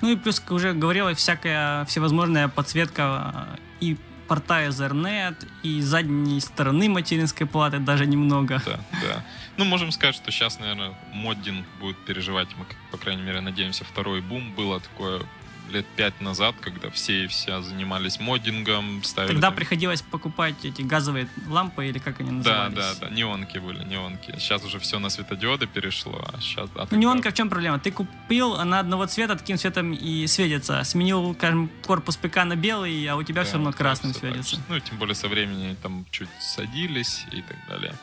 [0.00, 3.96] Ну и плюс, как уже говорила, всякая всевозможная подсветка э, и
[4.28, 8.60] порта Ethernet, и задней стороны материнской платы даже немного.
[8.66, 9.24] Да, да.
[9.56, 14.20] Ну, можем сказать, что сейчас, наверное, моддинг будет переживать, мы, по крайней мере, надеемся, второй
[14.20, 14.52] бум.
[14.54, 15.22] Было такое
[15.70, 19.32] лет пять назад, когда все и вся занимались моддингом, ставили...
[19.32, 22.98] Тогда там- приходилось покупать эти газовые лампы, или как они Да, назывались?
[22.98, 24.32] да, да, неонки были, неонки.
[24.38, 26.70] Сейчас уже все на светодиоды перешло, а сейчас...
[26.90, 27.78] Ну, неонка в чем проблема?
[27.78, 30.82] Ты купил, она одного цвета, таким цветом и светится.
[30.84, 34.58] Сменил, скажем, корпус ПК на белый, а у тебя все равно красным светится.
[34.68, 37.94] Ну, тем более со временем там чуть садились и так далее.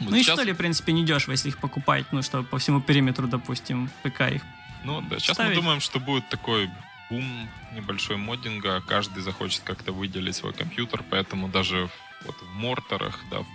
[0.00, 2.44] Вот Ну и щас- что ли, в принципе, не дешево, если их покупать, ну, чтобы
[2.44, 4.42] по всему периметру, допустим, ПК их.
[4.84, 5.56] Ну да, сейчас мы ставить?
[5.56, 6.70] думаем, что будет такой
[7.10, 13.18] бум небольшой моддинга, каждый захочет как-то выделить свой компьютер, поэтому даже в- вот в морторах,
[13.30, 13.46] да, в,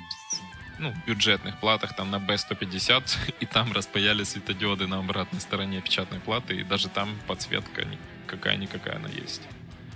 [0.79, 6.55] ну, бюджетных платах, там на B150, и там распаяли светодиоды на обратной стороне печатной платы,
[6.55, 7.97] и даже там подсветка ни-
[8.27, 9.41] какая-никакая она есть.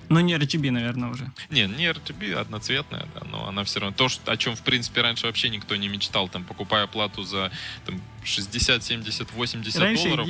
[0.10, 1.32] Но не RGB, наверное, уже.
[1.50, 3.96] Не, не RGB, одноцветная, да, но она все равно...
[3.96, 7.50] То, что, о чем, в принципе, раньше вообще никто не мечтал, там, покупая плату за
[7.86, 10.28] там, 60, 70, 80 Раньше, долларов.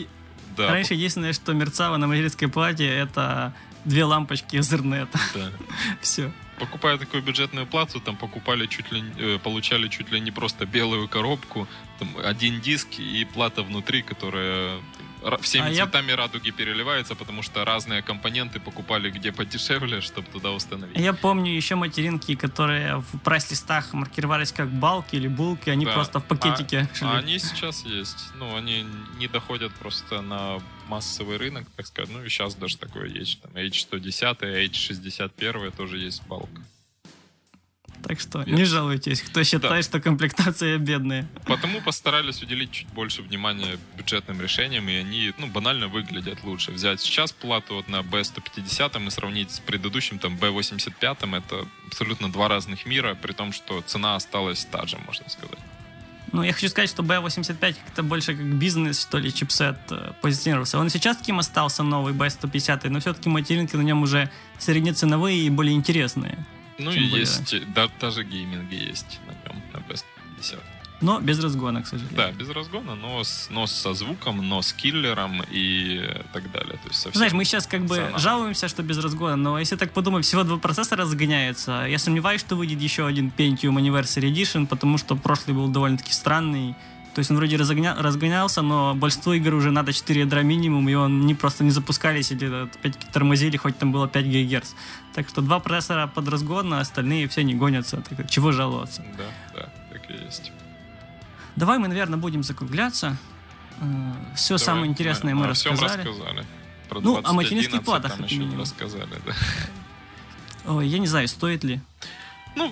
[0.57, 3.53] Да, раньше единственное, что мерцало на материнской плате, это
[3.85, 5.07] две лампочки Ethernet.
[5.33, 5.51] да.
[6.01, 6.31] Все.
[6.59, 11.07] покупая такую бюджетную плату, там покупали чуть ли, э, получали чуть ли не просто белую
[11.07, 11.67] коробку,
[11.99, 14.81] там один диск и плата внутри, которая ра-
[15.41, 20.51] всеми А я- цветами радуги переливается, потому что разные компоненты покупали где подешевле, чтобы туда
[20.51, 20.97] установить.
[20.97, 25.93] Я помню еще материнки, которые в прайс-листах маркировались как балки или булки, они Да.
[25.93, 27.07] просто в пакетике шли.
[27.07, 28.32] А они сейчас есть.
[28.36, 28.86] Ну, они
[29.17, 32.09] не доходят просто на массовый рынок, так сказать.
[32.11, 33.41] Ну, и сейчас даже такое есть.
[33.41, 36.61] Там H110, H61 тоже есть балка.
[38.03, 38.55] Так что Верно.
[38.55, 41.27] не жалуйтесь, кто считает, что комплектация бедная.
[41.45, 46.71] Потому постарались уделить чуть больше внимания бюджетным решениям, и они, ну, банально выглядят лучше.
[46.71, 52.47] Взять сейчас плату вот на B150 и сравнить с предыдущим, там, B85, это абсолютно два
[52.47, 55.59] разных мира, при том, что цена осталась та же, можно сказать.
[56.31, 60.79] Ну, я хочу сказать, что B85 как-то больше как бизнес, что ли, чипсет э, позиционировался.
[60.79, 65.75] Он сейчас таким остался новый B150, но все-таки материнки на нем уже среднеценовые и более
[65.75, 66.45] интересные.
[66.84, 67.19] Ну, Тем и более.
[67.21, 70.59] есть, да, даже гейминги есть на нем, на B150.
[71.01, 72.15] Но без разгона, к сожалению.
[72.15, 75.99] Да, без разгона, но, с, но со звуком, но с киллером и
[76.32, 76.73] так далее.
[76.73, 78.19] То есть совсем Знаешь, мы сейчас как бы функционально.
[78.19, 81.86] жалуемся, что без разгона, но если так подумать, всего два процессора разгоняются.
[81.89, 86.75] Я сомневаюсь, что выйдет еще один Pentium Anniversary Edition, потому что прошлый был довольно-таки странный.
[87.14, 90.93] То есть он вроде разогня- разгонялся, но большинство игр уже надо 4 ядра минимум, и
[90.93, 94.72] он не просто не запускались или опять тормозили, хоть там было 5 ГГц.
[95.14, 97.97] Так что два процессора под разгон, а остальные все не гонятся.
[98.01, 99.03] Так чего жаловаться?
[99.18, 100.53] Да, да, так и есть.
[101.57, 103.18] Давай мы, наверное, будем закругляться.
[104.36, 106.07] Все Давай, самое интересное мы о всем рассказали.
[106.07, 106.45] рассказали.
[106.88, 108.59] Про Ну, о 2011 материнских платах, там еще минимум.
[108.62, 109.34] рассказали, да.
[110.74, 111.82] Ой, я не знаю, стоит ли.
[112.55, 112.72] Ну,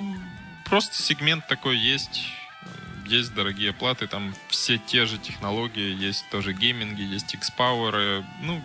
[0.66, 2.22] просто сегмент такой есть.
[3.10, 8.24] Есть дорогие платы, там все те же технологии, есть тоже гейминги, есть X-Power.
[8.44, 8.62] Ну,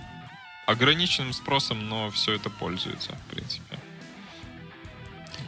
[0.67, 3.79] ограниченным спросом, но все это пользуется, в принципе.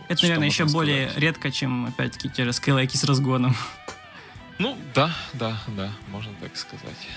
[0.09, 1.23] Это, Что наверное, еще можно более сказать?
[1.23, 3.55] редко, чем, опять-таки, те же скайлайки с разгоном.
[4.59, 7.09] Ну, да, да, да, можно так сказать.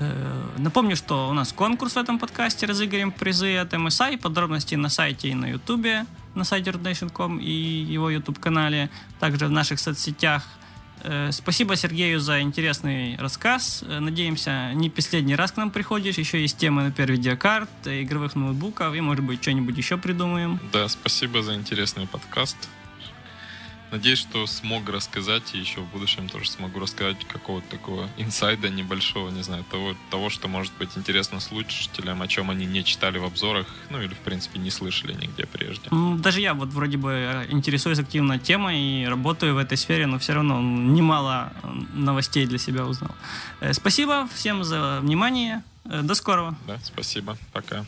[0.00, 4.90] Э, Напомню, что у нас конкурс в этом подкасте, разыграем призы от MSI, подробности на
[4.90, 6.04] сайте и на ютубе,
[6.34, 8.90] на сайте RootNation.com и его YouTube-канале,
[9.20, 10.44] также в наших соцсетях.
[11.02, 13.84] Э, Спасибо Сергею за интересный рассказ.
[13.86, 16.18] Э, Надеемся, не последний раз к нам приходишь.
[16.18, 20.60] Еще есть темы, например, видеокарт, игровых ноутбуков, и, может быть, что-нибудь еще придумаем.
[20.72, 22.56] Да, спасибо за интересный подкаст.
[23.90, 29.30] Надеюсь, что смог рассказать, и еще в будущем тоже смогу рассказать какого-то такого инсайда небольшого,
[29.30, 33.24] не знаю, того, того, что может быть интересно слушателям, о чем они не читали в
[33.24, 35.88] обзорах, ну или, в принципе, не слышали нигде прежде.
[35.90, 40.18] Даже я вот вроде бы э, интересуюсь активно темой и работаю в этой сфере, но
[40.18, 43.14] все равно немало э, новостей для себя узнал.
[43.60, 45.62] Э, Спасибо всем за внимание.
[45.84, 46.54] До скорого.
[46.66, 47.38] Да, спасибо.
[47.52, 47.86] Пока.